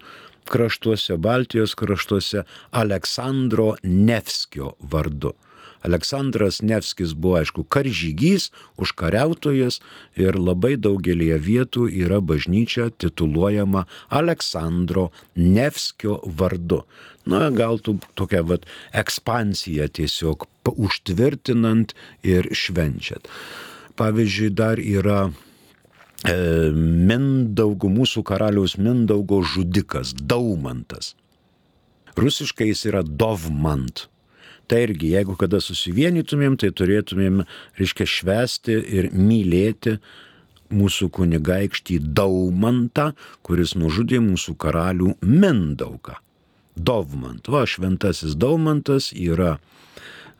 kraštuose, 0.49 1.18
Baltijos 1.18 1.76
kraštuose, 1.76 2.45
Aleksandro 2.72 3.76
Nevskio 3.84 4.76
vardu. 4.80 5.34
Aleksandras 5.86 6.64
Nevskis 6.66 7.14
buvo, 7.14 7.38
aišku, 7.41 7.64
karžygys, 7.70 8.49
užkariautojas 8.82 9.82
ir 10.18 10.38
labai 10.39 10.76
daugelie 10.82 11.38
vietų 11.38 11.86
yra 11.93 12.22
bažnyčia 12.26 12.89
tituluojama 12.89 13.86
Aleksandro 14.10 15.12
Nevskio 15.36 16.22
vardu. 16.26 16.82
Na, 17.26 17.50
gal 17.50 17.80
tu 17.82 17.98
tokia 18.14 18.44
vat 18.46 18.68
ekspansija 18.94 19.88
tiesiog 19.90 20.46
užtvirtinant 20.70 21.96
ir 22.26 22.52
švenčiat. 22.54 23.30
Pavyzdžiui, 23.98 24.50
dar 24.54 24.82
yra 24.82 25.22
e, 25.26 26.36
Mindaugo, 26.76 27.90
mūsų 27.90 28.22
karaliaus 28.28 28.76
Mindaugo 28.78 29.40
žudikas, 29.42 30.14
Daumantas. 30.14 31.16
Rusiškai 32.16 32.70
jis 32.70 32.86
yra 32.92 33.02
Dovmant. 33.04 34.06
Tai 34.68 34.82
irgi, 34.82 35.12
jeigu 35.14 35.36
kada 35.38 35.60
susivienytumėm, 35.62 36.58
tai 36.62 36.72
turėtumėm, 36.74 37.44
reiškia, 37.78 38.08
švesti 38.10 38.78
ir 38.98 39.10
mylėti 39.14 39.98
mūsų 40.74 41.10
kunigaikštį 41.14 42.00
Daumantą, 42.18 43.12
kuris 43.46 43.76
nužudė 43.78 44.22
mūsų 44.26 44.58
karalių 44.62 45.14
Mindaugą. 45.22 46.18
Dovmant. 46.76 47.48
Va, 47.48 47.64
šventasis 47.66 48.36
Daumantas 48.36 49.12
yra 49.16 49.58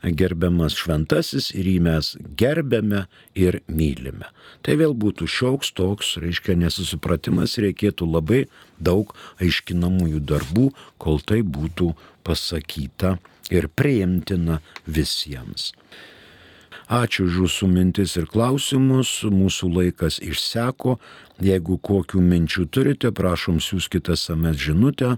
gerbiamas 0.04 0.76
šventasis 0.76 1.50
ir 1.56 1.66
jį 1.66 1.78
mes 1.82 2.12
gerbėme 2.38 3.06
ir 3.34 3.60
mylime. 3.66 4.28
Tai 4.62 4.76
vėl 4.80 4.94
būtų 4.94 5.26
šioks 5.26 5.72
toks, 5.76 6.16
reiškia, 6.22 6.56
nesusipratimas, 6.60 7.56
reikėtų 7.62 8.08
labai 8.08 8.44
daug 8.78 9.14
aiškinamųjų 9.40 10.20
darbų, 10.20 10.70
kol 10.98 11.20
tai 11.24 11.40
būtų 11.42 11.94
pasakyta 12.26 13.16
ir 13.50 13.68
priimtina 13.68 14.60
visiems. 14.86 15.72
Ačiū 16.86 17.24
už 17.26 17.38
jūsų 17.40 17.66
mintis 17.66 18.12
ir 18.14 18.28
klausimus, 18.30 19.24
mūsų 19.26 19.72
laikas 19.74 20.20
išseko. 20.22 21.00
Jeigu 21.42 21.80
kokių 21.82 22.20
minčių 22.22 22.68
turite, 22.70 23.10
prašom 23.10 23.58
siūskite 23.58 24.14
SMS 24.14 24.60
žinutę 24.68 25.16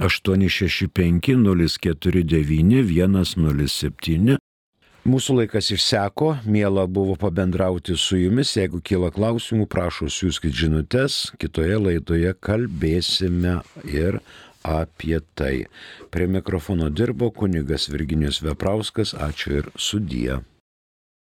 865 0.00 1.36
049 1.36 2.82
107. 3.36 4.36
Mūsų 5.06 5.36
laikas 5.38 5.68
išseko, 5.70 6.32
mėla 6.50 6.88
buvo 6.90 7.14
pabendrauti 7.20 7.94
su 7.94 8.18
jumis, 8.18 8.56
jeigu 8.58 8.80
kyla 8.82 9.12
klausimų, 9.14 9.68
prašau 9.70 10.08
siūskit 10.10 10.50
žinutės, 10.50 11.30
kitoje 11.38 11.78
laidoje 11.78 12.32
kalbėsime 12.42 13.60
ir 13.86 14.18
apie 14.66 15.20
tai. 15.38 15.68
Prie 16.10 16.26
mikrofono 16.26 16.90
dirbo 16.90 17.30
kunigas 17.30 17.86
Virginijus 17.92 18.42
Veprauskas, 18.42 19.14
ačiū 19.14 19.60
ir 19.60 19.70
sudie. 19.78 20.40